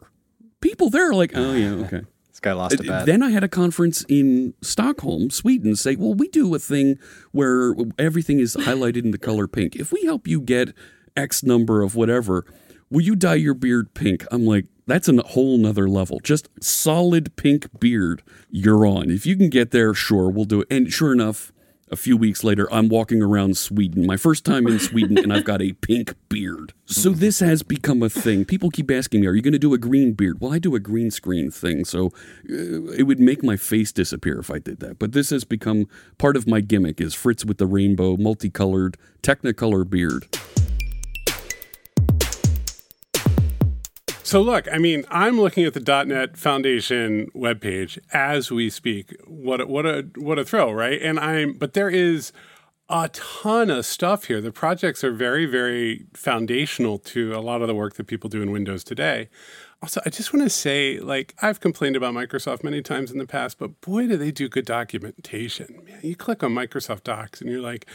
People 0.60 0.90
there 0.90 1.12
are 1.12 1.14
like, 1.14 1.32
oh, 1.36 1.54
yeah, 1.54 1.72
okay. 1.86 2.02
This 2.36 2.42
guy 2.42 2.52
lost 2.52 2.82
a 2.82 2.84
uh, 2.84 2.98
bet. 2.98 3.06
Then 3.06 3.24
I 3.24 3.30
had 3.30 3.46
a 3.46 3.48
conference 3.48 4.04
in 4.10 4.56
Stockholm, 4.62 5.30
Sweden, 5.30 5.74
say, 5.78 5.96
well, 5.96 6.14
we 6.14 6.28
do 6.28 6.54
a 6.54 6.60
thing 6.60 7.00
where 7.32 7.74
everything 7.98 8.42
is 8.42 8.58
highlighted 8.58 9.06
in 9.06 9.12
the 9.12 9.18
color 9.18 9.48
pink. 9.48 9.78
If 9.78 9.94
we 9.94 10.04
help 10.04 10.28
you 10.28 10.42
get 10.42 10.74
X 11.16 11.44
number 11.44 11.82
of 11.82 11.96
whatever, 11.96 12.46
will 12.90 13.00
you 13.00 13.16
dye 13.16 13.36
your 13.36 13.54
beard 13.54 13.94
pink? 13.94 14.26
I'm 14.32 14.46
like, 14.46 14.66
that's 14.86 15.08
a 15.08 15.16
whole 15.22 15.58
nother 15.58 15.88
level. 15.88 16.20
Just 16.20 16.50
solid 16.62 17.38
pink 17.38 17.70
beard, 17.80 18.22
you're 18.50 18.86
on. 18.86 19.10
If 19.10 19.26
you 19.26 19.38
can 19.38 19.50
get 19.50 19.72
there, 19.72 19.94
sure, 19.94 20.30
we'll 20.30 20.44
do 20.44 20.60
it. 20.60 20.68
And 20.70 20.92
sure 20.92 21.14
enough, 21.14 21.54
a 21.96 21.98
few 21.98 22.18
weeks 22.18 22.44
later, 22.44 22.68
I'm 22.74 22.90
walking 22.90 23.22
around 23.22 23.56
Sweden, 23.56 24.06
my 24.06 24.18
first 24.18 24.44
time 24.44 24.68
in 24.68 24.80
Sweden, 24.80 25.18
and 25.18 25.32
I've 25.32 25.46
got 25.46 25.62
a 25.62 25.72
pink 25.72 26.14
beard. 26.28 26.74
So 26.86 27.12
this 27.12 27.40
has 27.40 27.64
become 27.64 28.04
a 28.04 28.10
thing. 28.10 28.44
People 28.44 28.70
keep 28.70 28.92
asking 28.92 29.22
me, 29.22 29.28
Are 29.28 29.34
you 29.34 29.42
going 29.42 29.54
to 29.54 29.58
do 29.60 29.74
a 29.74 29.78
green 29.78 30.12
beard? 30.12 30.42
Well, 30.42 30.52
I 30.52 30.60
do 30.60 30.76
a 30.76 30.80
green 30.82 31.10
screen 31.10 31.50
thing, 31.50 31.86
so 31.86 32.08
uh, 32.50 32.92
it 32.92 33.04
would 33.04 33.22
make 33.22 33.44
my 33.44 33.56
face 33.56 33.94
disappear 33.94 34.40
if 34.40 34.52
I 34.52 34.60
did 34.60 34.82
that. 34.82 35.00
But 35.00 35.14
this 35.14 35.30
has 35.30 35.46
become 35.46 35.88
part 36.18 36.36
of 36.36 36.48
my 36.48 36.60
gimmick 36.60 37.00
is 37.00 37.14
Fritz 37.14 37.46
with 37.46 37.60
the 37.60 37.66
rainbow, 37.66 38.18
multicolored, 38.18 38.98
technicolor 39.24 39.90
beard. 39.90 40.28
So 44.36 44.42
look, 44.42 44.68
I 44.70 44.80
mean, 44.80 45.06
I'm 45.10 45.40
looking 45.40 45.64
at 45.64 45.74
the 45.74 46.04
.NET 46.06 46.36
Foundation 46.36 47.32
webpage 47.34 47.98
as 48.12 48.52
we 48.52 48.70
speak. 48.70 49.16
What 49.26 49.62
a, 49.62 49.66
what 49.66 49.86
a 49.86 50.10
what 50.18 50.38
a 50.38 50.44
thrill, 50.44 50.74
right? 50.74 51.02
And 51.02 51.18
I'm 51.18 51.54
but 51.54 51.72
there 51.72 51.90
is 51.90 52.34
a 52.90 53.08
ton 53.14 53.70
of 53.70 53.86
stuff 53.86 54.26
here. 54.26 54.42
The 54.42 54.52
projects 54.52 55.06
are 55.06 55.14
very 55.14 55.46
very 55.46 56.08
foundational 56.14 56.98
to 57.14 57.34
a 57.34 57.40
lot 57.40 57.62
of 57.62 57.70
the 57.70 57.76
work 57.76 57.94
that 57.94 58.08
people 58.08 58.30
do 58.30 58.42
in 58.42 58.52
Windows 58.52 58.84
today. 58.84 59.30
Also, 59.82 60.02
I 60.06 60.10
just 60.10 60.34
want 60.34 60.44
to 60.44 60.50
say, 60.50 61.00
like, 61.00 61.36
I've 61.42 61.60
complained 61.60 61.96
about 61.96 62.14
Microsoft 62.14 62.64
many 62.64 62.82
times 62.82 63.12
in 63.12 63.18
the 63.18 63.28
past, 63.28 63.60
but 63.60 63.80
boy, 63.82 64.08
do 64.08 64.18
they 64.18 64.32
do 64.32 64.50
good 64.50 64.66
documentation. 64.66 65.82
Man, 65.86 66.00
you 66.02 66.16
click 66.16 66.44
on 66.44 66.54
Microsoft 66.54 67.04
Docs 67.04 67.42
and 67.42 67.50
you're 67.50 67.62
like, 67.62 67.86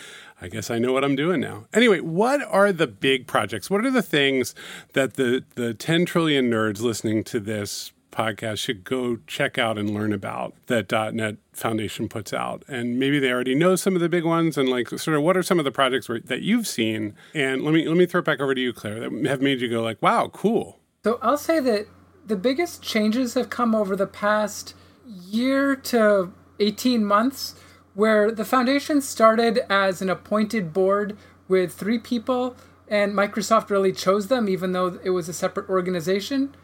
I 0.40 0.48
guess 0.48 0.70
I 0.70 0.78
know 0.78 0.92
what 0.92 1.04
I'm 1.04 1.16
doing 1.16 1.40
now. 1.40 1.66
Anyway, 1.72 2.00
what 2.00 2.42
are 2.42 2.72
the 2.72 2.86
big 2.86 3.26
projects? 3.26 3.70
What 3.70 3.84
are 3.84 3.90
the 3.90 4.02
things 4.02 4.54
that 4.92 5.14
the, 5.14 5.44
the 5.56 5.74
10 5.74 6.04
trillion 6.04 6.50
nerds 6.50 6.80
listening 6.80 7.24
to 7.24 7.40
this 7.40 7.92
podcast 8.10 8.58
should 8.58 8.84
go 8.84 9.18
check 9.26 9.58
out 9.58 9.78
and 9.78 9.90
learn 9.90 10.12
about 10.12 10.54
that 10.66 10.90
.NET 11.14 11.36
Foundation 11.52 12.08
puts 12.08 12.32
out. 12.32 12.64
And 12.68 12.98
maybe 12.98 13.18
they 13.18 13.30
already 13.30 13.54
know 13.54 13.76
some 13.76 13.94
of 13.94 14.00
the 14.00 14.08
big 14.08 14.24
ones 14.24 14.58
and 14.58 14.68
like 14.68 14.88
sort 14.90 15.16
of 15.16 15.22
what 15.22 15.36
are 15.36 15.42
some 15.42 15.58
of 15.58 15.64
the 15.64 15.70
projects 15.70 16.08
where, 16.08 16.20
that 16.20 16.42
you've 16.42 16.66
seen? 16.66 17.14
And 17.34 17.62
let 17.62 17.72
me 17.72 17.86
let 17.86 17.96
me 17.96 18.06
throw 18.06 18.20
it 18.20 18.24
back 18.24 18.40
over 18.40 18.54
to 18.54 18.60
you, 18.60 18.72
Claire, 18.72 19.00
that 19.00 19.26
have 19.26 19.40
made 19.40 19.60
you 19.60 19.68
go 19.68 19.82
like, 19.82 20.00
wow, 20.02 20.28
cool. 20.32 20.79
So 21.02 21.18
I'll 21.22 21.38
say 21.38 21.60
that 21.60 21.86
the 22.26 22.36
biggest 22.36 22.82
changes 22.82 23.32
have 23.32 23.48
come 23.48 23.74
over 23.74 23.96
the 23.96 24.06
past 24.06 24.74
year 25.06 25.74
to 25.74 26.30
18 26.58 27.02
months 27.02 27.54
where 27.94 28.30
the 28.30 28.44
foundation 28.44 29.00
started 29.00 29.60
as 29.72 30.02
an 30.02 30.10
appointed 30.10 30.74
board 30.74 31.16
with 31.48 31.72
three 31.72 31.98
people, 31.98 32.54
and 32.86 33.14
Microsoft 33.14 33.70
really 33.70 33.92
chose 33.92 34.26
them, 34.26 34.46
even 34.46 34.72
though 34.72 35.00
it 35.02 35.10
was 35.10 35.26
a 35.26 35.32
separate 35.32 35.70
organization. 35.70 36.54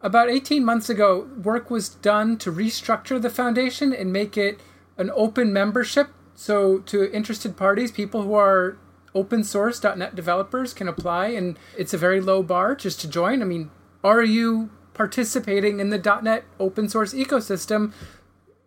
About 0.00 0.30
18 0.30 0.64
months 0.64 0.88
ago, 0.88 1.28
work 1.42 1.68
was 1.68 1.88
done 1.88 2.38
to 2.38 2.52
restructure 2.52 3.20
the 3.20 3.28
foundation 3.28 3.92
and 3.92 4.12
make 4.12 4.38
it 4.38 4.60
an 4.98 5.10
open 5.16 5.52
membership. 5.52 6.10
So, 6.36 6.78
to 6.78 7.12
interested 7.12 7.56
parties, 7.56 7.90
people 7.90 8.22
who 8.22 8.34
are 8.34 8.78
open 9.16 9.42
source.net 9.42 10.14
developers 10.14 10.72
can 10.72 10.86
apply, 10.86 11.26
and 11.28 11.58
it's 11.76 11.92
a 11.92 11.98
very 11.98 12.20
low 12.20 12.44
bar 12.44 12.76
just 12.76 13.00
to 13.00 13.08
join. 13.08 13.42
I 13.42 13.44
mean, 13.44 13.70
are 14.02 14.22
you 14.22 14.70
participating 14.94 15.80
in 15.80 15.90
the 15.90 16.20
.NET 16.22 16.44
open 16.58 16.88
source 16.88 17.12
ecosystem? 17.12 17.92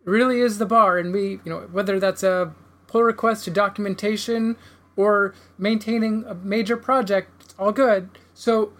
Really 0.04 0.40
is 0.40 0.58
the 0.58 0.66
bar, 0.66 0.98
and 0.98 1.12
we, 1.12 1.40
you 1.44 1.50
know, 1.50 1.68
whether 1.72 1.98
that's 1.98 2.22
a 2.22 2.54
pull 2.86 3.02
request 3.02 3.44
to 3.44 3.50
documentation 3.50 4.56
or 4.96 5.34
maintaining 5.58 6.24
a 6.26 6.34
major 6.34 6.76
project, 6.76 7.30
it's 7.40 7.54
all 7.58 7.72
good. 7.72 8.10
So, 8.34 8.72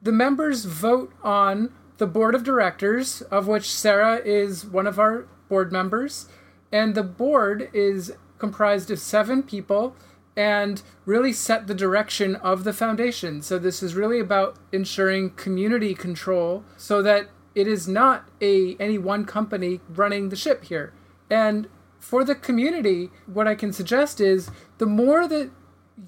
the 0.00 0.12
members 0.12 0.64
vote 0.64 1.12
on 1.22 1.72
the 1.98 2.06
board 2.06 2.34
of 2.34 2.44
directors, 2.44 3.22
of 3.22 3.48
which 3.48 3.70
Sarah 3.70 4.22
is 4.24 4.64
one 4.64 4.86
of 4.86 4.98
our 4.98 5.26
board 5.48 5.72
members, 5.72 6.28
and 6.72 6.94
the 6.94 7.02
board 7.02 7.68
is 7.72 8.12
comprised 8.38 8.90
of 8.90 9.00
seven 9.00 9.42
people 9.42 9.96
and 10.38 10.82
really 11.04 11.32
set 11.32 11.66
the 11.66 11.74
direction 11.74 12.36
of 12.36 12.62
the 12.62 12.72
foundation. 12.72 13.42
So 13.42 13.58
this 13.58 13.82
is 13.82 13.96
really 13.96 14.20
about 14.20 14.56
ensuring 14.70 15.30
community 15.30 15.96
control 15.96 16.62
so 16.76 17.02
that 17.02 17.28
it 17.56 17.66
is 17.66 17.88
not 17.88 18.28
a 18.40 18.76
any 18.78 18.98
one 18.98 19.24
company 19.24 19.80
running 19.88 20.28
the 20.28 20.36
ship 20.36 20.66
here. 20.66 20.92
And 21.28 21.68
for 21.98 22.22
the 22.22 22.36
community, 22.36 23.10
what 23.26 23.48
I 23.48 23.56
can 23.56 23.72
suggest 23.72 24.20
is 24.20 24.48
the 24.78 24.86
more 24.86 25.26
that 25.26 25.50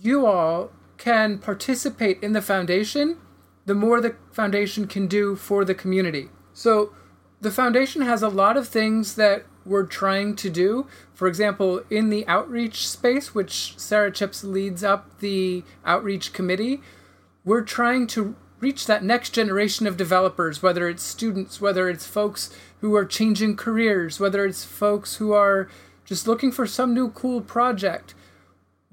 you 0.01 0.25
all 0.27 0.71
can 0.97 1.39
participate 1.39 2.23
in 2.23 2.33
the 2.33 2.41
foundation, 2.41 3.17
the 3.67 3.75
more 3.75 4.01
the 4.01 4.15
foundation 4.31 4.87
can 4.87 5.09
do 5.09 5.35
for 5.35 5.65
the 5.65 5.75
community. 5.75 6.29
So 6.53 6.95
the 7.41 7.51
foundation 7.51 8.03
has 8.03 8.23
a 8.23 8.29
lot 8.29 8.57
of 8.57 8.69
things 8.69 9.17
that 9.17 9.45
we're 9.65 9.87
trying 9.87 10.37
to 10.37 10.51
do. 10.51 10.87
For 11.13 11.29
example, 11.29 11.83
in 11.91 12.11
the 12.11 12.27
outreach 12.27 12.89
space, 12.89 13.35
which 13.35 13.79
Sara 13.79 14.11
Chipps 14.11 14.43
leads 14.45 14.83
up 14.83 15.21
the 15.21 15.65
outreach 15.85 16.33
committee, 16.33 16.81
we're 17.45 17.63
trying 17.63 18.07
to 18.09 18.37
reach 18.61 18.87
that 18.87 19.03
next 19.03 19.31
generation 19.31 19.87
of 19.87 19.97
developers, 19.97 20.63
whether 20.63 20.89
it's 20.89 21.03
students, 21.03 21.61
whether 21.61 21.89
it's 21.89 22.07
folks 22.07 22.55
who 22.81 22.95
are 22.95 23.05
changing 23.05 23.57
careers, 23.57 24.21
whether 24.21 24.45
it's 24.45 24.65
folks 24.65 25.17
who 25.17 25.33
are 25.33 25.69
just 26.05 26.27
looking 26.27 26.53
for 26.53 26.67
some 26.67 26.93
new 26.93 27.11
cool 27.11 27.41
project. 27.41 28.15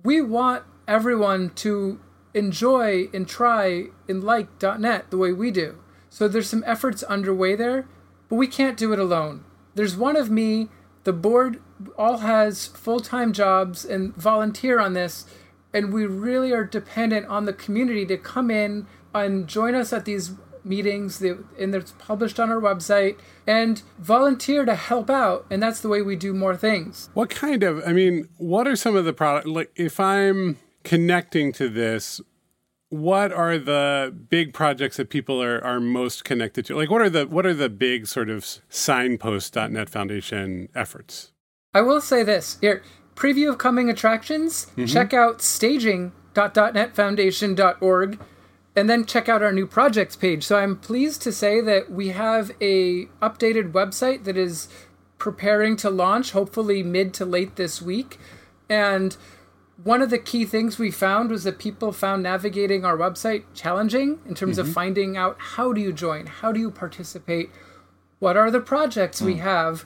We 0.03 0.21
want 0.21 0.63
everyone 0.87 1.49
to 1.55 1.99
enjoy 2.33 3.07
and 3.13 3.27
try 3.27 3.87
and 4.07 4.23
like 4.23 4.61
.NET 4.61 5.09
the 5.09 5.17
way 5.17 5.33
we 5.33 5.51
do. 5.51 5.79
So 6.09 6.27
there's 6.27 6.49
some 6.49 6.63
efforts 6.65 7.03
underway 7.03 7.55
there, 7.55 7.87
but 8.29 8.35
we 8.35 8.47
can't 8.47 8.77
do 8.77 8.93
it 8.93 8.99
alone. 8.99 9.43
There's 9.77 9.95
one 9.95 10.17
of 10.17 10.31
me, 10.31 10.69
the 11.03 11.13
board 11.13 11.61
all 11.97 12.17
has 12.17 12.65
full-time 12.65 13.31
jobs 13.31 13.85
and 13.85 14.15
volunteer 14.15 14.79
on 14.79 14.93
this, 14.93 15.25
and 15.71 15.93
we 15.93 16.07
really 16.07 16.51
are 16.51 16.63
dependent 16.63 17.27
on 17.27 17.45
the 17.45 17.53
community 17.53 18.03
to 18.07 18.17
come 18.17 18.49
in 18.49 18.87
and 19.13 19.47
join 19.47 19.75
us 19.75 19.93
at 19.93 20.05
these 20.05 20.31
meetings 20.63 21.21
and 21.21 21.75
it's 21.75 21.93
published 21.93 22.39
on 22.39 22.49
our 22.49 22.59
website 22.59 23.17
and 23.45 23.83
volunteer 23.99 24.65
to 24.65 24.75
help 24.75 25.09
out 25.09 25.45
and 25.49 25.63
that's 25.63 25.79
the 25.79 25.87
way 25.87 26.01
we 26.01 26.15
do 26.15 26.33
more 26.33 26.57
things. 26.57 27.09
What 27.13 27.29
kind 27.29 27.63
of 27.63 27.81
i 27.87 27.93
mean 27.93 28.27
what 28.35 28.67
are 28.67 28.75
some 28.75 28.95
of 28.97 29.05
the 29.05 29.13
product 29.13 29.47
like 29.47 29.71
if 29.77 29.97
i'm 29.97 30.57
connecting 30.83 31.53
to 31.53 31.69
this, 31.69 32.19
what 32.89 33.33
are 33.33 33.57
the 33.57 34.15
big 34.29 34.53
projects 34.53 34.97
that 34.97 35.09
people 35.09 35.41
are, 35.41 35.63
are 35.63 35.79
most 35.79 36.23
connected 36.23 36.65
to? 36.65 36.75
Like 36.75 36.89
what 36.89 37.01
are 37.01 37.09
the 37.09 37.25
what 37.27 37.45
are 37.45 37.53
the 37.53 37.69
big 37.69 38.07
sort 38.07 38.29
of 38.29 38.43
signpost.net 38.69 39.89
Foundation 39.89 40.69
efforts? 40.73 41.31
I 41.73 41.81
will 41.81 41.99
say 42.01 42.23
this. 42.23 42.57
Here, 42.61 42.81
preview 43.15 43.49
of 43.49 43.57
coming 43.57 43.89
attractions, 43.89 44.67
mm-hmm. 44.67 44.85
check 44.85 45.13
out 45.13 45.41
staging.netfoundation.org 45.41 48.19
and 48.75 48.89
then 48.89 49.05
check 49.05 49.27
out 49.27 49.41
our 49.41 49.51
new 49.51 49.65
projects 49.65 50.15
page. 50.15 50.43
So 50.43 50.57
I'm 50.57 50.77
pleased 50.77 51.23
to 51.23 51.31
say 51.31 51.61
that 51.61 51.91
we 51.91 52.09
have 52.09 52.51
a 52.61 53.05
updated 53.21 53.71
website 53.71 54.23
that 54.25 54.37
is 54.37 54.67
preparing 55.17 55.75
to 55.77 55.89
launch 55.89 56.29
hopefully 56.31 56.83
mid 56.83 57.11
to 57.15 57.25
late 57.25 57.55
this 57.55 57.81
week 57.81 58.19
and 58.69 59.17
one 59.83 60.01
of 60.01 60.09
the 60.09 60.17
key 60.17 60.45
things 60.45 60.79
we 60.79 60.89
found 60.89 61.29
was 61.29 61.43
that 61.43 61.59
people 61.59 61.91
found 61.91 62.23
navigating 62.23 62.83
our 62.83 62.97
website 62.97 63.43
challenging 63.53 64.19
in 64.27 64.33
terms 64.33 64.57
mm-hmm. 64.57 64.67
of 64.67 64.73
finding 64.73 65.15
out 65.15 65.37
how 65.39 65.71
do 65.71 65.79
you 65.79 65.93
join, 65.93 66.25
how 66.25 66.51
do 66.51 66.59
you 66.59 66.71
participate, 66.71 67.51
what 68.19 68.35
are 68.35 68.49
the 68.49 68.59
projects 68.59 69.21
mm. 69.21 69.27
we 69.27 69.35
have, 69.35 69.85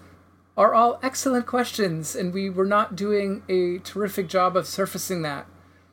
are 0.58 0.73
all 0.73 0.99
excellent 1.04 1.45
questions, 1.45 2.15
and 2.15 2.34
we 2.34 2.49
were 2.49 2.65
not 2.65 2.95
doing 2.95 3.43
a 3.49 3.80
terrific 3.80 4.27
job 4.27 4.56
of 4.56 4.67
surfacing 4.67 5.21
that. 5.23 5.45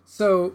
So 0.04 0.54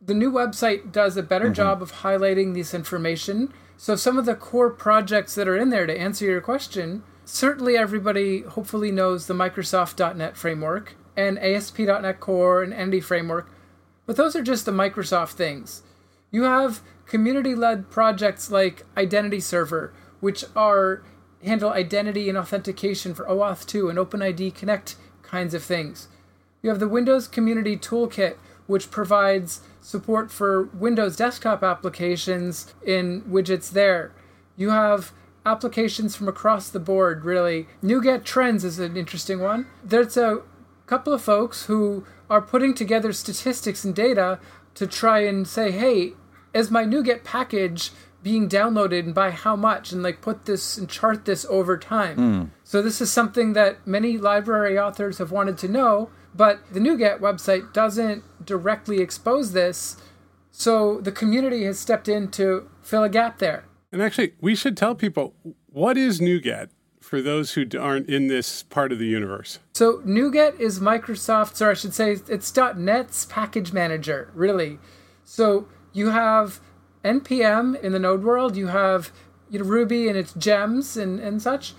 the 0.00 0.14
new 0.14 0.30
website 0.30 0.92
does 0.92 1.16
a 1.16 1.22
better 1.22 1.46
mm-hmm. 1.46 1.54
job 1.54 1.82
of 1.82 1.92
highlighting 1.92 2.54
this 2.54 2.74
information. 2.74 3.52
So 3.76 3.96
some 3.96 4.18
of 4.18 4.26
the 4.26 4.34
core 4.34 4.70
projects 4.70 5.34
that 5.34 5.48
are 5.48 5.56
in 5.56 5.70
there 5.70 5.86
to 5.86 5.98
answer 5.98 6.26
your 6.26 6.40
question, 6.40 7.02
certainly 7.24 7.76
everybody 7.76 8.42
hopefully 8.42 8.90
knows 8.90 9.26
the 9.26 9.34
Microsoft.NET 9.34 10.36
framework 10.36 10.96
and 11.28 11.38
ASP.NET 11.38 12.20
Core 12.20 12.62
and 12.62 12.72
Entity 12.72 13.00
Framework, 13.00 13.50
but 14.06 14.16
those 14.16 14.34
are 14.34 14.42
just 14.42 14.64
the 14.64 14.72
Microsoft 14.72 15.32
things. 15.32 15.82
You 16.30 16.44
have 16.44 16.80
community-led 17.06 17.90
projects 17.90 18.50
like 18.50 18.86
Identity 18.96 19.40
Server, 19.40 19.92
which 20.20 20.44
are 20.56 21.02
handle 21.44 21.70
identity 21.70 22.28
and 22.28 22.36
authentication 22.36 23.14
for 23.14 23.24
OAuth 23.26 23.66
2 23.66 23.88
and 23.88 23.98
OpenID 23.98 24.54
Connect 24.54 24.96
kinds 25.22 25.54
of 25.54 25.62
things. 25.62 26.08
You 26.62 26.70
have 26.70 26.80
the 26.80 26.88
Windows 26.88 27.26
Community 27.26 27.76
Toolkit, 27.76 28.36
which 28.66 28.90
provides 28.90 29.60
support 29.80 30.30
for 30.30 30.64
Windows 30.64 31.16
desktop 31.16 31.62
applications 31.62 32.74
in 32.84 33.22
widgets 33.22 33.70
there. 33.70 34.12
You 34.56 34.70
have 34.70 35.12
applications 35.46 36.14
from 36.14 36.28
across 36.28 36.68
the 36.68 36.78
board, 36.78 37.24
really. 37.24 37.66
NuGet 37.82 38.24
Trends 38.24 38.64
is 38.64 38.78
an 38.78 38.96
interesting 38.96 39.40
one. 39.40 39.66
There's 39.82 40.16
a 40.16 40.42
couple 40.90 41.12
of 41.12 41.22
folks 41.22 41.66
who 41.66 42.04
are 42.28 42.42
putting 42.42 42.74
together 42.74 43.12
statistics 43.12 43.84
and 43.84 43.94
data 43.94 44.40
to 44.74 44.88
try 44.88 45.20
and 45.20 45.46
say, 45.46 45.70
hey, 45.70 46.14
is 46.52 46.68
my 46.68 46.84
NuGet 46.84 47.22
package 47.22 47.92
being 48.24 48.48
downloaded 48.48 49.04
and 49.04 49.14
by 49.14 49.30
how 49.30 49.54
much 49.54 49.92
and 49.92 50.02
like 50.02 50.20
put 50.20 50.46
this 50.46 50.76
and 50.76 50.88
chart 50.88 51.26
this 51.26 51.46
over 51.48 51.78
time. 51.78 52.16
Mm. 52.18 52.50
So 52.64 52.82
this 52.82 53.00
is 53.00 53.10
something 53.12 53.52
that 53.52 53.86
many 53.86 54.18
library 54.18 54.76
authors 54.76 55.18
have 55.18 55.30
wanted 55.30 55.56
to 55.58 55.68
know, 55.68 56.10
but 56.34 56.58
the 56.72 56.80
NuGet 56.80 57.20
website 57.20 57.72
doesn't 57.72 58.24
directly 58.44 59.00
expose 59.00 59.52
this. 59.52 59.96
So 60.50 61.00
the 61.00 61.12
community 61.12 61.64
has 61.66 61.78
stepped 61.78 62.08
in 62.08 62.32
to 62.32 62.68
fill 62.82 63.04
a 63.04 63.08
gap 63.08 63.38
there. 63.38 63.64
And 63.92 64.02
actually, 64.02 64.34
we 64.40 64.56
should 64.56 64.76
tell 64.76 64.96
people 64.96 65.34
what 65.66 65.96
is 65.96 66.20
NuGet? 66.20 66.70
For 67.10 67.20
those 67.20 67.54
who 67.54 67.66
aren't 67.76 68.08
in 68.08 68.28
this 68.28 68.62
part 68.62 68.92
of 68.92 69.00
the 69.00 69.06
universe? 69.06 69.58
So 69.72 69.98
NuGet 70.06 70.60
is 70.60 70.78
Microsoft's, 70.78 71.60
or 71.60 71.72
I 71.72 71.74
should 71.74 71.92
say, 71.92 72.12
it's 72.28 72.56
.NET's 72.56 73.24
package 73.24 73.72
manager, 73.72 74.30
really. 74.32 74.78
So 75.24 75.66
you 75.92 76.10
have 76.10 76.60
npm 77.04 77.82
in 77.82 77.90
the 77.90 77.98
Node 77.98 78.22
world, 78.22 78.56
you 78.56 78.68
have 78.68 79.10
you 79.50 79.58
know, 79.58 79.64
Ruby 79.64 80.06
and 80.06 80.16
its 80.16 80.32
gems 80.34 80.96
and, 80.96 81.18
and 81.18 81.42
such. 81.42 81.74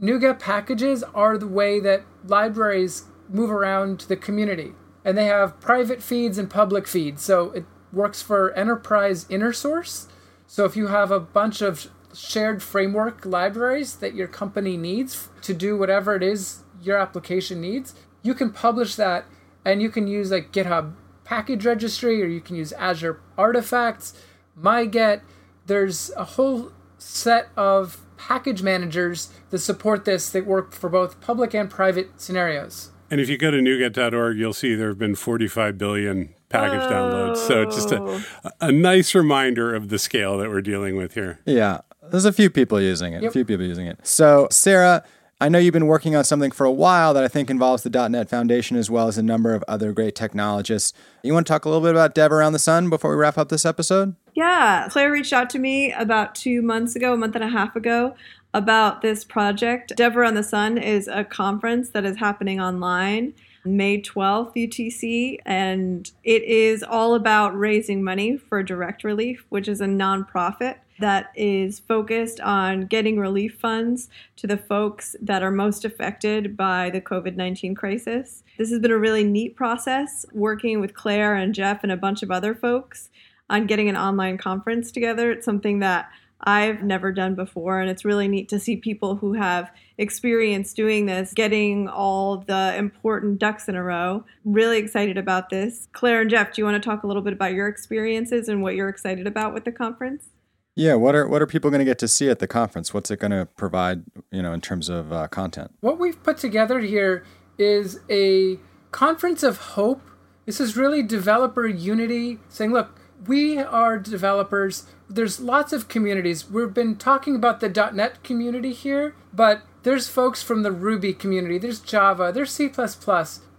NuGet 0.00 0.38
packages 0.38 1.02
are 1.14 1.36
the 1.36 1.46
way 1.46 1.78
that 1.78 2.04
libraries 2.26 3.04
move 3.28 3.50
around 3.50 4.06
the 4.08 4.16
community. 4.16 4.72
And 5.04 5.18
they 5.18 5.26
have 5.26 5.60
private 5.60 6.02
feeds 6.02 6.38
and 6.38 6.48
public 6.48 6.88
feeds. 6.88 7.22
So 7.22 7.50
it 7.50 7.66
works 7.92 8.22
for 8.22 8.54
enterprise 8.54 9.26
inner 9.28 9.52
source. 9.52 10.08
So 10.46 10.64
if 10.64 10.76
you 10.76 10.86
have 10.86 11.10
a 11.10 11.20
bunch 11.20 11.60
of 11.60 11.90
shared 12.14 12.62
framework 12.62 13.24
libraries 13.24 13.96
that 13.96 14.14
your 14.14 14.28
company 14.28 14.76
needs 14.76 15.28
to 15.42 15.54
do 15.54 15.76
whatever 15.76 16.14
it 16.14 16.22
is 16.22 16.62
your 16.82 16.98
application 16.98 17.60
needs, 17.60 17.94
you 18.22 18.34
can 18.34 18.50
publish 18.50 18.94
that 18.96 19.24
and 19.64 19.80
you 19.80 19.90
can 19.90 20.06
use 20.06 20.30
like 20.30 20.52
GitHub 20.52 20.94
package 21.24 21.64
registry 21.64 22.22
or 22.22 22.26
you 22.26 22.40
can 22.40 22.56
use 22.56 22.72
Azure 22.74 23.20
Artifacts, 23.38 24.14
MyGet. 24.58 25.22
There's 25.66 26.10
a 26.16 26.24
whole 26.24 26.72
set 26.98 27.48
of 27.56 28.00
package 28.16 28.62
managers 28.62 29.30
that 29.50 29.58
support 29.58 30.04
this 30.04 30.30
that 30.30 30.46
work 30.46 30.72
for 30.72 30.88
both 30.88 31.20
public 31.20 31.54
and 31.54 31.70
private 31.70 32.20
scenarios. 32.20 32.90
And 33.10 33.20
if 33.20 33.28
you 33.28 33.36
go 33.36 33.50
to 33.50 33.58
NuGet.org, 33.58 34.38
you'll 34.38 34.52
see 34.52 34.74
there 34.74 34.88
have 34.88 34.98
been 34.98 35.14
45 35.14 35.76
billion 35.76 36.34
package 36.48 36.80
oh. 36.82 36.90
downloads. 36.90 37.36
So 37.36 37.64
just 37.64 37.92
a, 37.92 38.00
oh. 38.00 38.22
a 38.60 38.72
nice 38.72 39.14
reminder 39.14 39.74
of 39.74 39.88
the 39.88 39.98
scale 39.98 40.38
that 40.38 40.48
we're 40.48 40.62
dealing 40.62 40.96
with 40.96 41.14
here. 41.14 41.40
Yeah. 41.44 41.80
There's 42.10 42.24
a 42.24 42.32
few 42.32 42.50
people 42.50 42.80
using 42.80 43.12
it. 43.12 43.22
Yep. 43.22 43.30
A 43.30 43.32
few 43.32 43.44
people 43.44 43.64
using 43.64 43.86
it. 43.86 43.98
So, 44.02 44.48
Sarah, 44.50 45.04
I 45.40 45.48
know 45.48 45.58
you've 45.58 45.72
been 45.72 45.86
working 45.86 46.14
on 46.14 46.24
something 46.24 46.50
for 46.50 46.64
a 46.64 46.70
while 46.70 47.12
that 47.14 47.24
I 47.24 47.28
think 47.28 47.50
involves 47.50 47.82
the 47.82 47.90
.NET 48.08 48.28
Foundation 48.28 48.76
as 48.76 48.88
well 48.88 49.08
as 49.08 49.18
a 49.18 49.22
number 49.22 49.54
of 49.54 49.64
other 49.66 49.92
great 49.92 50.14
technologists. 50.14 50.92
You 51.22 51.32
want 51.32 51.46
to 51.46 51.52
talk 51.52 51.64
a 51.64 51.68
little 51.68 51.82
bit 51.82 51.90
about 51.90 52.14
Dev 52.14 52.30
Around 52.30 52.52
the 52.52 52.58
Sun 52.58 52.90
before 52.90 53.10
we 53.10 53.16
wrap 53.16 53.38
up 53.38 53.48
this 53.48 53.64
episode? 53.64 54.14
Yeah, 54.34 54.88
Claire 54.90 55.10
reached 55.10 55.32
out 55.32 55.50
to 55.50 55.58
me 55.58 55.92
about 55.92 56.34
two 56.34 56.62
months 56.62 56.94
ago, 56.94 57.12
a 57.12 57.16
month 57.16 57.34
and 57.34 57.44
a 57.44 57.48
half 57.48 57.74
ago, 57.74 58.14
about 58.54 59.02
this 59.02 59.24
project. 59.24 59.92
Dev 59.96 60.16
Around 60.16 60.34
the 60.34 60.42
Sun 60.42 60.78
is 60.78 61.08
a 61.08 61.24
conference 61.24 61.90
that 61.90 62.04
is 62.04 62.18
happening 62.18 62.60
online 62.60 63.34
May 63.64 64.00
12th, 64.00 64.54
UTC, 64.54 65.38
and 65.44 66.10
it 66.24 66.42
is 66.42 66.82
all 66.82 67.14
about 67.14 67.56
raising 67.56 68.02
money 68.02 68.36
for 68.36 68.62
Direct 68.62 69.04
Relief, 69.04 69.44
which 69.48 69.68
is 69.68 69.80
a 69.80 69.86
nonprofit 69.86 70.76
that 71.02 71.32
is 71.36 71.78
focused 71.78 72.40
on 72.40 72.86
getting 72.86 73.18
relief 73.18 73.58
funds 73.60 74.08
to 74.36 74.46
the 74.46 74.56
folks 74.56 75.14
that 75.20 75.42
are 75.42 75.50
most 75.50 75.84
affected 75.84 76.56
by 76.56 76.90
the 76.90 77.00
COVID 77.00 77.36
19 77.36 77.74
crisis. 77.74 78.42
This 78.58 78.70
has 78.70 78.80
been 78.80 78.90
a 78.90 78.98
really 78.98 79.24
neat 79.24 79.56
process 79.56 80.24
working 80.32 80.80
with 80.80 80.94
Claire 80.94 81.34
and 81.34 81.54
Jeff 81.54 81.82
and 81.82 81.92
a 81.92 81.96
bunch 81.96 82.22
of 82.22 82.30
other 82.30 82.54
folks 82.54 83.10
on 83.50 83.66
getting 83.66 83.88
an 83.88 83.96
online 83.96 84.38
conference 84.38 84.90
together. 84.90 85.30
It's 85.30 85.44
something 85.44 85.80
that 85.80 86.08
I've 86.44 86.82
never 86.82 87.12
done 87.12 87.34
before. 87.34 87.80
And 87.80 87.90
it's 87.90 88.04
really 88.04 88.28
neat 88.28 88.48
to 88.48 88.58
see 88.58 88.76
people 88.76 89.16
who 89.16 89.34
have 89.34 89.70
experience 89.98 90.72
doing 90.72 91.06
this 91.06 91.32
getting 91.34 91.88
all 91.88 92.38
the 92.38 92.74
important 92.76 93.38
ducks 93.38 93.68
in 93.68 93.76
a 93.76 93.82
row. 93.82 94.24
Really 94.44 94.78
excited 94.78 95.16
about 95.16 95.50
this. 95.50 95.88
Claire 95.92 96.22
and 96.22 96.30
Jeff, 96.30 96.52
do 96.52 96.60
you 96.60 96.64
want 96.64 96.82
to 96.82 96.88
talk 96.88 97.02
a 97.02 97.06
little 97.06 97.22
bit 97.22 97.32
about 97.32 97.52
your 97.52 97.68
experiences 97.68 98.48
and 98.48 98.62
what 98.62 98.74
you're 98.74 98.88
excited 98.88 99.26
about 99.26 99.54
with 99.54 99.64
the 99.64 99.72
conference? 99.72 100.31
Yeah, 100.74 100.94
what 100.94 101.14
are 101.14 101.28
what 101.28 101.42
are 101.42 101.46
people 101.46 101.70
going 101.70 101.80
to 101.80 101.84
get 101.84 101.98
to 101.98 102.08
see 102.08 102.30
at 102.30 102.38
the 102.38 102.46
conference? 102.46 102.94
What's 102.94 103.10
it 103.10 103.18
going 103.18 103.32
to 103.32 103.46
provide, 103.56 104.04
you 104.30 104.40
know, 104.40 104.52
in 104.52 104.60
terms 104.60 104.88
of 104.88 105.12
uh, 105.12 105.28
content? 105.28 105.72
What 105.80 105.98
we've 105.98 106.22
put 106.22 106.38
together 106.38 106.80
here 106.80 107.24
is 107.58 108.00
a 108.08 108.58
conference 108.90 109.42
of 109.42 109.58
hope. 109.58 110.00
This 110.46 110.60
is 110.60 110.76
really 110.76 111.02
developer 111.02 111.66
unity, 111.66 112.38
saying, 112.48 112.72
look, 112.72 112.98
we 113.26 113.58
are 113.58 113.98
developers. 113.98 114.86
There's 115.08 115.40
lots 115.40 115.72
of 115.72 115.88
communities. 115.88 116.50
We've 116.50 116.72
been 116.72 116.96
talking 116.96 117.36
about 117.36 117.60
the 117.60 117.68
.NET 117.68 118.24
community 118.24 118.72
here, 118.72 119.14
but 119.32 119.62
there's 119.82 120.08
folks 120.08 120.42
from 120.42 120.62
the 120.62 120.72
Ruby 120.72 121.12
community. 121.12 121.58
There's 121.58 121.80
Java. 121.80 122.32
There's 122.34 122.50
C++. 122.50 122.70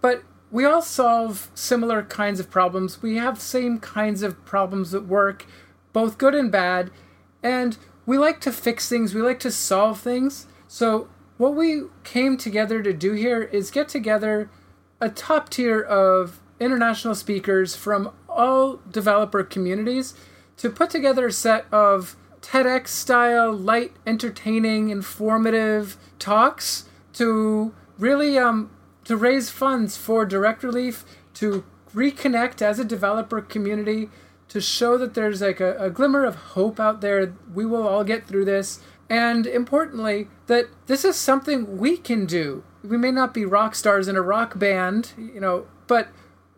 But 0.00 0.24
we 0.50 0.64
all 0.64 0.82
solve 0.82 1.50
similar 1.54 2.02
kinds 2.02 2.40
of 2.40 2.50
problems. 2.50 3.00
We 3.02 3.16
have 3.16 3.40
same 3.40 3.78
kinds 3.78 4.22
of 4.22 4.44
problems 4.44 4.94
at 4.94 5.06
work, 5.06 5.46
both 5.92 6.18
good 6.18 6.34
and 6.34 6.50
bad. 6.50 6.90
And 7.44 7.76
we 8.06 8.18
like 8.18 8.40
to 8.40 8.52
fix 8.52 8.88
things. 8.88 9.14
We 9.14 9.22
like 9.22 9.38
to 9.40 9.52
solve 9.52 10.00
things. 10.00 10.46
So 10.66 11.08
what 11.36 11.54
we 11.54 11.82
came 12.02 12.36
together 12.36 12.82
to 12.82 12.92
do 12.92 13.12
here 13.12 13.42
is 13.42 13.70
get 13.70 13.88
together 13.88 14.50
a 15.00 15.10
top 15.10 15.50
tier 15.50 15.80
of 15.80 16.40
international 16.58 17.14
speakers 17.14 17.76
from 17.76 18.10
all 18.28 18.80
developer 18.90 19.44
communities 19.44 20.14
to 20.56 20.70
put 20.70 20.88
together 20.88 21.26
a 21.26 21.32
set 21.32 21.66
of 21.72 22.16
TEDx 22.40 22.88
style, 22.88 23.52
light, 23.52 23.92
entertaining, 24.06 24.88
informative 24.88 25.96
talks 26.18 26.88
to 27.14 27.74
really 27.98 28.38
um, 28.38 28.70
to 29.04 29.16
raise 29.16 29.50
funds 29.50 29.96
for 29.96 30.24
direct 30.24 30.62
relief, 30.62 31.04
to 31.34 31.64
reconnect 31.94 32.62
as 32.62 32.78
a 32.78 32.84
developer 32.84 33.40
community, 33.40 34.08
to 34.54 34.60
show 34.60 34.96
that 34.96 35.14
there's 35.14 35.40
like 35.40 35.58
a, 35.58 35.76
a 35.78 35.90
glimmer 35.90 36.24
of 36.24 36.36
hope 36.36 36.78
out 36.78 37.00
there. 37.00 37.34
We 37.52 37.66
will 37.66 37.88
all 37.88 38.04
get 38.04 38.28
through 38.28 38.44
this. 38.44 38.80
And 39.10 39.48
importantly, 39.48 40.28
that 40.46 40.66
this 40.86 41.04
is 41.04 41.16
something 41.16 41.76
we 41.76 41.96
can 41.96 42.24
do. 42.24 42.62
We 42.84 42.96
may 42.96 43.10
not 43.10 43.34
be 43.34 43.44
rock 43.44 43.74
stars 43.74 44.06
in 44.06 44.14
a 44.14 44.22
rock 44.22 44.56
band, 44.56 45.12
you 45.18 45.40
know, 45.40 45.66
but 45.88 46.08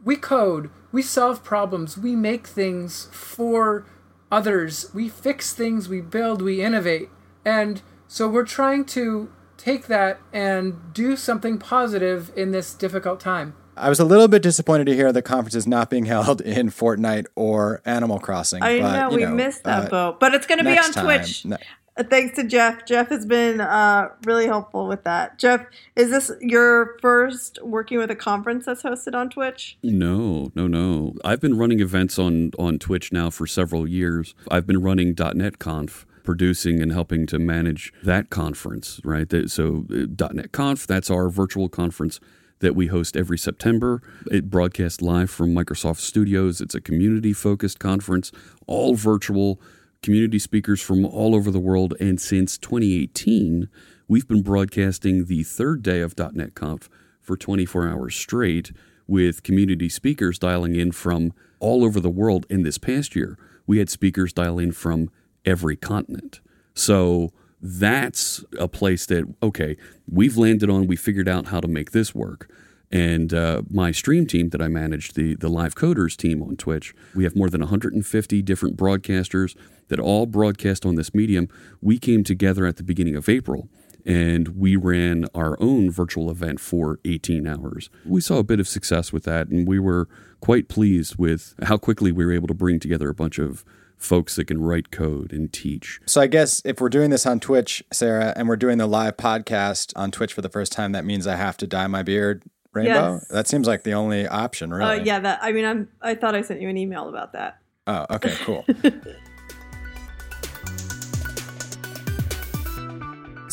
we 0.04 0.16
code, 0.16 0.68
we 0.92 1.00
solve 1.00 1.42
problems, 1.42 1.96
we 1.96 2.14
make 2.14 2.46
things 2.46 3.08
for 3.12 3.86
others, 4.30 4.90
we 4.92 5.08
fix 5.08 5.54
things, 5.54 5.88
we 5.88 6.02
build, 6.02 6.42
we 6.42 6.60
innovate. 6.62 7.08
And 7.46 7.80
so 8.06 8.28
we're 8.28 8.44
trying 8.44 8.84
to 8.86 9.32
take 9.56 9.86
that 9.86 10.20
and 10.34 10.92
do 10.92 11.16
something 11.16 11.56
positive 11.56 12.30
in 12.36 12.50
this 12.50 12.74
difficult 12.74 13.20
time. 13.20 13.54
I 13.76 13.88
was 13.88 14.00
a 14.00 14.04
little 14.04 14.28
bit 14.28 14.42
disappointed 14.42 14.86
to 14.86 14.94
hear 14.94 15.12
the 15.12 15.22
conference 15.22 15.54
is 15.54 15.66
not 15.66 15.90
being 15.90 16.04
held 16.16 16.40
in 16.40 16.70
Fortnite 16.70 17.26
or 17.34 17.82
Animal 17.84 18.18
Crossing. 18.18 18.62
I 18.62 18.80
but, 18.80 18.92
know 19.10 19.16
we 19.16 19.22
know, 19.24 19.34
missed 19.34 19.64
that 19.64 19.86
uh, 19.86 19.88
boat, 19.90 20.20
but 20.20 20.34
it's 20.34 20.46
going 20.46 20.58
to 20.58 20.64
be 20.64 20.78
on 20.78 20.92
time. 20.92 21.04
Twitch. 21.04 21.44
Ne- 21.44 21.56
Uh, 21.98 22.04
Thanks 22.04 22.36
to 22.36 22.44
Jeff. 22.44 22.84
Jeff 22.84 23.08
has 23.08 23.24
been 23.24 23.58
uh, 23.58 24.08
really 24.26 24.46
helpful 24.46 24.86
with 24.86 25.02
that. 25.04 25.38
Jeff, 25.38 25.64
is 25.96 26.10
this 26.10 26.30
your 26.42 26.98
first 27.00 27.58
working 27.62 27.96
with 27.96 28.10
a 28.10 28.14
conference 28.14 28.66
that's 28.66 28.82
hosted 28.82 29.14
on 29.14 29.30
Twitch? 29.30 29.78
No, 29.82 30.52
no, 30.54 30.66
no. 30.66 31.14
I've 31.24 31.40
been 31.40 31.56
running 31.56 31.80
events 31.80 32.18
on 32.18 32.50
on 32.58 32.78
Twitch 32.78 33.12
now 33.12 33.30
for 33.30 33.46
several 33.46 33.88
years. 33.88 34.34
I've 34.50 34.66
been 34.66 34.82
running 34.82 35.14
.NET 35.18 35.58
Conf, 35.58 36.04
producing 36.22 36.82
and 36.82 36.92
helping 36.92 37.26
to 37.28 37.38
manage 37.38 37.94
that 38.04 38.28
conference. 38.28 39.00
Right. 39.02 39.32
So 39.48 39.86
uh, 39.90 40.32
.NET 40.34 40.52
Conf, 40.52 40.86
that's 40.86 41.10
our 41.10 41.30
virtual 41.30 41.70
conference 41.70 42.20
that 42.60 42.74
we 42.74 42.86
host 42.86 43.16
every 43.16 43.38
September. 43.38 44.02
It 44.30 44.50
broadcasts 44.50 45.02
live 45.02 45.30
from 45.30 45.54
Microsoft 45.54 45.98
Studios. 45.98 46.60
It's 46.60 46.74
a 46.74 46.80
community 46.80 47.32
focused 47.32 47.78
conference, 47.78 48.32
all 48.66 48.94
virtual. 48.94 49.60
Community 50.02 50.38
speakers 50.38 50.80
from 50.80 51.04
all 51.04 51.34
over 51.34 51.50
the 51.50 51.58
world, 51.58 51.94
and 51.98 52.20
since 52.20 52.58
2018, 52.58 53.68
we've 54.06 54.28
been 54.28 54.42
broadcasting 54.42 55.24
the 55.24 55.42
third 55.42 55.82
day 55.82 56.00
of 56.00 56.14
.NET 56.16 56.54
Conf 56.54 56.88
for 57.20 57.36
24 57.36 57.88
hours 57.88 58.14
straight 58.14 58.72
with 59.08 59.42
community 59.42 59.88
speakers 59.88 60.38
dialing 60.38 60.76
in 60.76 60.92
from 60.92 61.32
all 61.58 61.84
over 61.84 61.98
the 61.98 62.10
world. 62.10 62.46
In 62.48 62.62
this 62.62 62.78
past 62.78 63.16
year, 63.16 63.36
we 63.66 63.78
had 63.78 63.90
speakers 63.90 64.32
dial 64.32 64.58
in 64.58 64.70
from 64.72 65.10
every 65.44 65.76
continent. 65.76 66.40
So 66.74 67.32
that's 67.66 68.44
a 68.58 68.68
place 68.68 69.06
that, 69.06 69.32
okay, 69.42 69.76
we've 70.08 70.36
landed 70.36 70.70
on, 70.70 70.86
we 70.86 70.96
figured 70.96 71.28
out 71.28 71.46
how 71.46 71.60
to 71.60 71.68
make 71.68 71.90
this 71.90 72.14
work. 72.14 72.50
And 72.90 73.34
uh, 73.34 73.62
my 73.68 73.90
stream 73.90 74.26
team 74.26 74.50
that 74.50 74.62
I 74.62 74.68
manage, 74.68 75.14
the, 75.14 75.34
the 75.34 75.48
live 75.48 75.74
coders 75.74 76.16
team 76.16 76.42
on 76.42 76.56
Twitch, 76.56 76.94
we 77.14 77.24
have 77.24 77.34
more 77.34 77.50
than 77.50 77.60
150 77.60 78.42
different 78.42 78.76
broadcasters 78.76 79.56
that 79.88 79.98
all 79.98 80.26
broadcast 80.26 80.86
on 80.86 80.94
this 80.94 81.12
medium. 81.12 81.48
We 81.80 81.98
came 81.98 82.22
together 82.22 82.64
at 82.64 82.76
the 82.76 82.84
beginning 82.84 83.16
of 83.16 83.28
April 83.28 83.68
and 84.06 84.48
we 84.48 84.76
ran 84.76 85.26
our 85.34 85.60
own 85.60 85.90
virtual 85.90 86.30
event 86.30 86.60
for 86.60 87.00
18 87.04 87.44
hours. 87.46 87.90
We 88.04 88.20
saw 88.20 88.38
a 88.38 88.44
bit 88.44 88.60
of 88.60 88.68
success 88.68 89.12
with 89.12 89.24
that, 89.24 89.48
and 89.48 89.66
we 89.66 89.80
were 89.80 90.08
quite 90.40 90.68
pleased 90.68 91.16
with 91.16 91.54
how 91.64 91.76
quickly 91.76 92.12
we 92.12 92.24
were 92.24 92.32
able 92.32 92.46
to 92.46 92.54
bring 92.54 92.78
together 92.78 93.08
a 93.08 93.14
bunch 93.14 93.40
of 93.40 93.64
folks 93.96 94.36
that 94.36 94.46
can 94.46 94.60
write 94.62 94.90
code 94.90 95.32
and 95.32 95.52
teach. 95.52 96.00
So 96.06 96.20
I 96.20 96.26
guess 96.26 96.62
if 96.64 96.80
we're 96.80 96.88
doing 96.88 97.10
this 97.10 97.26
on 97.26 97.40
Twitch, 97.40 97.82
Sarah, 97.92 98.32
and 98.36 98.48
we're 98.48 98.56
doing 98.56 98.78
the 98.78 98.86
live 98.86 99.16
podcast 99.16 99.92
on 99.96 100.10
Twitch 100.10 100.32
for 100.32 100.42
the 100.42 100.48
first 100.48 100.72
time, 100.72 100.92
that 100.92 101.04
means 101.04 101.26
I 101.26 101.36
have 101.36 101.56
to 101.58 101.66
dye 101.66 101.86
my 101.86 102.02
beard 102.02 102.42
rainbow. 102.72 103.14
Yes. 103.14 103.28
That 103.28 103.48
seems 103.48 103.66
like 103.66 103.84
the 103.84 103.92
only 103.94 104.26
option, 104.28 104.72
Uh, 104.72 104.76
really. 104.76 105.02
yeah, 105.04 105.18
that. 105.20 105.38
I 105.42 105.52
mean, 105.52 105.64
I'm. 105.64 105.88
I 106.02 106.14
thought 106.14 106.34
I 106.34 106.42
sent 106.42 106.60
you 106.60 106.68
an 106.68 106.76
email 106.76 107.08
about 107.08 107.32
that. 107.32 107.58
Oh, 107.86 108.04
okay, 108.10 108.34
cool. 108.40 108.64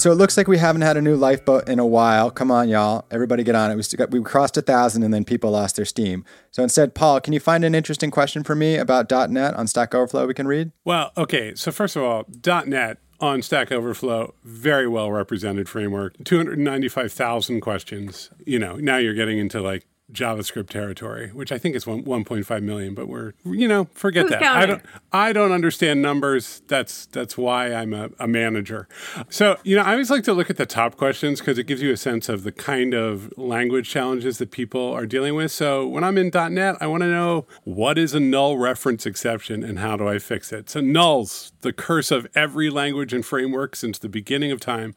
so 0.04 0.12
it 0.12 0.16
looks 0.16 0.36
like 0.36 0.50
we 0.50 0.58
haven't 0.58 0.82
had 0.82 0.98
a 0.98 1.02
new 1.02 1.16
lifeboat 1.16 1.70
in 1.70 1.80
a 1.80 1.86
while. 1.86 2.30
Come 2.30 2.52
on, 2.52 2.68
y'all. 2.68 3.06
Everybody 3.10 3.42
get 3.42 3.56
on 3.56 3.72
it. 3.72 3.78
We, 3.78 3.98
got, 3.98 4.12
we 4.12 4.22
crossed 4.22 4.58
a 4.58 4.62
thousand 4.62 5.04
and 5.04 5.14
then 5.14 5.24
people 5.24 5.52
lost 5.52 5.78
their 5.78 5.86
steam. 5.86 6.26
So 6.52 6.62
instead, 6.62 6.94
Paul, 6.94 7.22
can 7.22 7.32
you 7.32 7.40
find 7.40 7.64
an 7.64 7.74
interesting 7.74 8.12
question 8.12 8.44
for 8.44 8.54
me 8.54 8.76
about 8.76 9.10
.NET 9.10 9.54
on 9.54 9.66
Stack 9.66 9.96
Overflow 9.96 10.28
we 10.28 10.34
can 10.34 10.46
read? 10.46 10.74
Well, 10.84 11.14
okay. 11.16 11.56
So 11.56 11.72
first 11.72 11.96
of 11.96 12.04
all, 12.04 12.26
.NET 12.46 12.98
on 13.22 13.42
Stack 13.42 13.72
Overflow, 13.72 14.34
very 14.44 14.90
well 14.90 15.10
represented 15.10 15.70
framework. 15.70 16.22
295,000 16.26 17.62
questions. 17.62 18.30
You 18.46 18.60
know, 18.60 18.76
now 18.76 18.98
you're 18.98 19.14
getting 19.14 19.38
into 19.38 19.62
like 19.62 19.88
JavaScript 20.12 20.70
territory, 20.70 21.30
which 21.30 21.52
I 21.52 21.58
think 21.58 21.76
is 21.76 21.88
one, 21.88 22.04
1.5 22.04 22.62
million, 22.62 22.94
but 22.94 23.08
we're, 23.08 23.34
you 23.46 23.68
know, 23.68 23.88
forget 23.94 24.24
Who's 24.24 24.32
that. 24.32 24.44
I 24.44 24.66
don't, 24.66 24.82
I 25.12 25.34
don't 25.34 25.52
understand 25.52 26.02
numbers. 26.02 26.62
That's, 26.68 27.06
that's 27.08 27.38
why 27.38 27.74
I'm 27.74 27.94
a, 27.94 28.10
a 28.20 28.28
manager. 28.28 28.88
So, 29.30 29.58
you 29.64 29.76
know, 29.76 29.82
I 29.84 29.94
always 29.94 30.12
like 30.12 30.24
to 30.26 30.34
look 30.34 30.50
at 30.50 30.58
the 30.58 30.66
top 30.66 30.98
questions 30.98 31.40
because 31.40 31.58
it 31.58 31.68
gives 31.68 31.82
you 31.82 31.92
a 31.92 31.98
sense 31.98 32.28
of 32.30 32.44
the 32.44 32.52
kind 32.52 32.94
of 32.94 33.32
language 33.38 33.90
challenges 33.90 34.38
that 34.40 34.52
people 34.52 34.92
are 34.92 35.06
dealing 35.06 35.36
with. 35.36 35.52
So 35.52 35.88
when 35.88 36.04
I'm 36.04 36.18
in 36.18 36.32
.NET, 36.34 36.76
I 36.82 36.88
want 36.88 37.02
to 37.02 37.10
know 37.10 37.48
what 37.64 37.98
is 37.98 38.14
a 38.14 38.20
null 38.20 38.58
reference 38.58 39.06
exception 39.06 39.64
and 39.64 39.80
how 39.80 39.96
do 39.96 40.08
I 40.08 40.20
fix 40.20 40.52
it? 40.52 40.70
So 40.70 40.82
nulls, 40.82 41.54
the 41.62 41.74
curse 41.74 42.12
of 42.12 42.28
every 42.36 42.70
language 42.70 43.14
and 43.14 43.26
framework 43.26 43.76
since 43.76 43.98
the 43.98 44.10
beginning 44.10 44.52
of 44.52 44.60
time. 44.60 44.96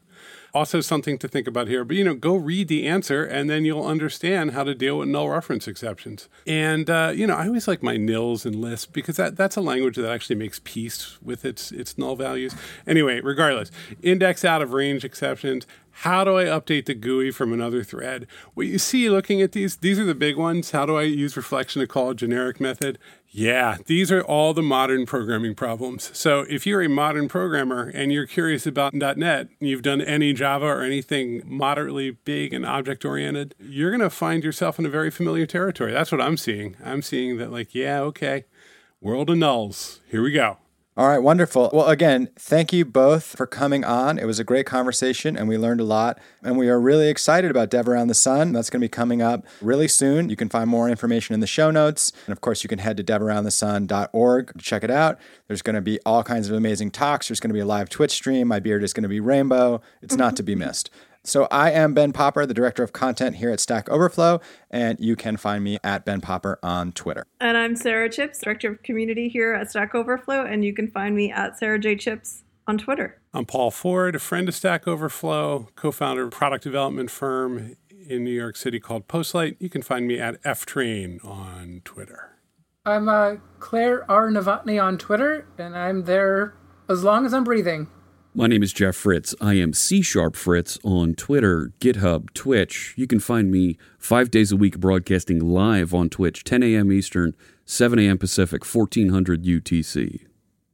Also, 0.53 0.81
something 0.81 1.17
to 1.17 1.27
think 1.27 1.47
about 1.47 1.67
here, 1.67 1.83
but 1.83 1.95
you 1.97 2.03
know, 2.03 2.15
go 2.15 2.35
read 2.35 2.67
the 2.67 2.87
answer 2.87 3.23
and 3.23 3.49
then 3.49 3.65
you'll 3.65 3.85
understand 3.85 4.51
how 4.51 4.63
to 4.63 4.73
deal 4.73 4.97
with 4.97 5.07
null 5.07 5.29
reference 5.29 5.67
exceptions. 5.67 6.29
And 6.45 6.89
uh, 6.89 7.11
you 7.15 7.27
know, 7.27 7.35
I 7.35 7.47
always 7.47 7.67
like 7.67 7.83
my 7.83 7.97
nils 7.97 8.45
and 8.45 8.55
lists 8.55 8.85
because 8.85 9.17
that, 9.17 9.35
that's 9.35 9.55
a 9.55 9.61
language 9.61 9.95
that 9.97 10.09
actually 10.09 10.37
makes 10.37 10.61
peace 10.63 11.21
with 11.21 11.45
its 11.45 11.71
its 11.71 11.97
null 11.97 12.15
values. 12.15 12.55
Anyway, 12.85 13.21
regardless, 13.21 13.71
index 14.01 14.43
out 14.45 14.61
of 14.61 14.73
range 14.73 15.03
exceptions. 15.03 15.67
How 16.01 16.23
do 16.23 16.37
I 16.37 16.43
update 16.43 16.85
the 16.85 16.93
GUI 16.93 17.31
from 17.31 17.51
another 17.51 17.83
thread? 17.83 18.27
What 18.53 18.67
you 18.67 18.77
see 18.77 19.09
looking 19.09 19.41
at 19.41 19.53
these, 19.53 19.77
these 19.77 19.97
are 19.97 20.05
the 20.05 20.13
big 20.13 20.37
ones. 20.37 20.69
How 20.69 20.85
do 20.85 20.95
I 20.95 21.01
use 21.01 21.35
reflection 21.35 21.79
to 21.79 21.87
call 21.87 22.11
a 22.11 22.15
generic 22.15 22.61
method? 22.61 22.99
Yeah, 23.37 23.77
these 23.85 24.11
are 24.11 24.23
all 24.23 24.55
the 24.55 24.63
modern 24.63 25.05
programming 25.05 25.53
problems. 25.53 26.09
So 26.17 26.39
if 26.49 26.65
you're 26.65 26.81
a 26.81 26.89
modern 26.89 27.27
programmer 27.27 27.91
and 27.93 28.11
you're 28.11 28.25
curious 28.25 28.65
about 28.65 28.95
.NET, 28.95 29.49
you've 29.59 29.83
done 29.83 30.01
any 30.01 30.33
Java 30.33 30.65
or 30.65 30.81
anything 30.81 31.43
moderately 31.45 32.09
big 32.09 32.51
and 32.51 32.65
object 32.65 33.05
oriented, 33.05 33.53
you're 33.59 33.91
going 33.91 34.01
to 34.01 34.09
find 34.09 34.43
yourself 34.43 34.79
in 34.79 34.87
a 34.87 34.89
very 34.89 35.11
familiar 35.11 35.45
territory. 35.45 35.91
That's 35.91 36.11
what 36.11 36.19
I'm 36.19 36.35
seeing. 36.35 36.77
I'm 36.83 37.03
seeing 37.03 37.37
that 37.37 37.51
like, 37.51 37.75
yeah, 37.75 37.99
okay. 38.01 38.45
World 39.01 39.29
of 39.29 39.37
nulls. 39.37 39.99
Here 40.09 40.23
we 40.23 40.31
go. 40.31 40.57
All 40.97 41.07
right, 41.07 41.19
wonderful. 41.19 41.69
Well, 41.71 41.89
again, 41.89 42.29
thank 42.39 42.73
you 42.73 42.83
both 42.83 43.23
for 43.23 43.45
coming 43.45 43.83
on. 43.83 44.17
It 44.17 44.25
was 44.25 44.39
a 44.39 44.43
great 44.43 44.65
conversation 44.65 45.37
and 45.37 45.47
we 45.47 45.55
learned 45.55 45.79
a 45.79 45.83
lot. 45.83 46.17
And 46.41 46.57
we 46.57 46.69
are 46.69 46.79
really 46.79 47.07
excited 47.07 47.51
about 47.51 47.69
Dev 47.69 47.87
Around 47.87 48.07
the 48.07 48.15
Sun. 48.15 48.51
That's 48.51 48.71
going 48.71 48.81
to 48.81 48.85
be 48.85 48.89
coming 48.89 49.21
up 49.21 49.45
really 49.61 49.87
soon. 49.87 50.27
You 50.27 50.35
can 50.35 50.49
find 50.49 50.67
more 50.67 50.89
information 50.89 51.35
in 51.35 51.39
the 51.39 51.45
show 51.45 51.69
notes. 51.69 52.11
And 52.25 52.31
of 52.31 52.41
course, 52.41 52.63
you 52.63 52.67
can 52.67 52.79
head 52.79 52.97
to 52.97 53.03
devaroundthesun.org 53.03 54.53
to 54.53 54.57
check 54.57 54.83
it 54.83 54.89
out. 54.89 55.19
There's 55.47 55.61
going 55.61 55.75
to 55.75 55.81
be 55.81 55.99
all 56.03 56.23
kinds 56.23 56.49
of 56.49 56.55
amazing 56.55 56.89
talks. 56.89 57.27
There's 57.27 57.39
going 57.39 57.51
to 57.51 57.53
be 57.53 57.59
a 57.59 57.65
live 57.65 57.89
Twitch 57.89 58.11
stream. 58.11 58.47
My 58.47 58.59
beard 58.59 58.83
is 58.83 58.91
going 58.91 59.03
to 59.03 59.09
be 59.09 59.19
rainbow. 59.19 59.81
It's 60.01 60.15
not 60.15 60.35
to 60.37 60.43
be 60.43 60.55
missed. 60.55 60.89
So 61.27 61.45
I 61.51 61.71
am 61.71 61.93
Ben 61.93 62.13
Popper, 62.13 62.45
the 62.45 62.53
director 62.53 62.83
of 62.83 62.93
content 62.93 63.35
here 63.35 63.51
at 63.51 63.59
Stack 63.59 63.89
Overflow, 63.89 64.39
and 64.71 64.97
you 65.01 65.17
can 65.17 65.35
find 65.35 65.61
me 65.61 65.77
at 65.83 66.05
Ben 66.05 66.21
Popper 66.21 66.57
on 66.63 66.93
Twitter. 66.93 67.27
And 67.41 67.57
I'm 67.57 67.75
Sara 67.75 68.09
Chipps, 68.09 68.39
director 68.39 68.71
of 68.71 68.81
community 68.81 69.27
here 69.27 69.53
at 69.53 69.69
Stack 69.69 69.93
Overflow, 69.93 70.45
and 70.45 70.63
you 70.63 70.73
can 70.73 70.87
find 70.87 71.17
me 71.17 71.29
at 71.29 71.59
Sara 71.59 71.79
J 71.79 71.97
Chipps 71.97 72.45
on 72.65 72.77
Twitter. 72.77 73.19
I'm 73.33 73.43
Paul 73.45 73.71
Ford, 73.71 74.15
a 74.15 74.19
friend 74.19 74.47
of 74.47 74.55
Stack 74.55 74.87
Overflow, 74.87 75.67
co-founder 75.75 76.21
of 76.21 76.27
a 76.29 76.31
product 76.31 76.63
development 76.63 77.11
firm 77.11 77.75
in 78.07 78.23
New 78.23 78.31
York 78.31 78.55
City 78.55 78.79
called 78.79 79.09
Postlight. 79.09 79.57
You 79.59 79.69
can 79.69 79.81
find 79.81 80.07
me 80.07 80.21
at 80.21 80.41
ftrain 80.43 81.23
on 81.25 81.81
Twitter. 81.83 82.37
I'm 82.85 83.09
uh, 83.09 83.35
Claire 83.59 84.09
R. 84.09 84.29
Novotny 84.29 84.81
on 84.81 84.97
Twitter, 84.97 85.45
and 85.57 85.75
I'm 85.75 86.05
there 86.05 86.53
as 86.87 87.03
long 87.03 87.25
as 87.25 87.33
I'm 87.33 87.43
breathing. 87.43 87.87
My 88.33 88.45
name 88.45 88.61
is 88.61 88.71
Jeff 88.71 88.95
Fritz. 88.95 89.33
I 89.41 89.55
am 89.55 89.73
C 89.73 90.01
Sharp 90.01 90.35
Fritz 90.35 90.77
on 90.83 91.15
Twitter, 91.15 91.71
GitHub, 91.79 92.31
Twitch. 92.33 92.93
You 92.95 93.07
can 93.07 93.19
find 93.19 93.51
me 93.51 93.77
five 93.97 94.29
days 94.29 94.51
a 94.51 94.55
week 94.55 94.79
broadcasting 94.79 95.39
live 95.39 95.93
on 95.93 96.09
Twitch, 96.09 96.43
10 96.43 96.61
a.m. 96.61 96.91
Eastern, 96.91 97.35
7 97.65 97.97
a.m. 97.97 98.17
Pacific, 98.19 98.63
1400 98.63 99.43
UTC. 99.43 100.25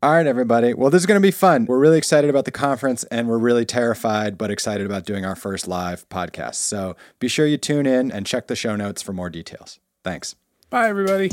All 0.02 0.12
right, 0.12 0.28
everybody. 0.28 0.74
Well, 0.74 0.90
this 0.90 1.04
is 1.04 1.06
going 1.06 1.22
to 1.22 1.26
be 1.26 1.32
fun. 1.32 1.66
We're 1.66 1.80
really 1.80 1.98
excited 1.98 2.30
about 2.30 2.44
the 2.44 2.52
conference 2.52 3.06
and 3.06 3.30
we're 3.30 3.38
really 3.38 3.66
terrified, 3.66 4.38
but 4.38 4.52
excited 4.52 4.86
about 4.86 5.06
doing 5.06 5.24
our 5.24 5.36
first 5.36 5.66
live 5.66 6.08
podcast. 6.10 6.56
So 6.56 6.98
be 7.20 7.30
sure 7.30 7.46
you 7.48 7.58
tune 7.58 7.86
in 7.86 8.12
and 8.12 8.26
check 8.26 8.48
the 8.48 8.56
show 8.58 8.76
notes 8.76 9.02
for 9.02 9.14
more 9.14 9.30
details. 9.30 9.80
Thanks. 10.04 10.36
Bye, 10.70 10.90
everybody. 10.90 11.30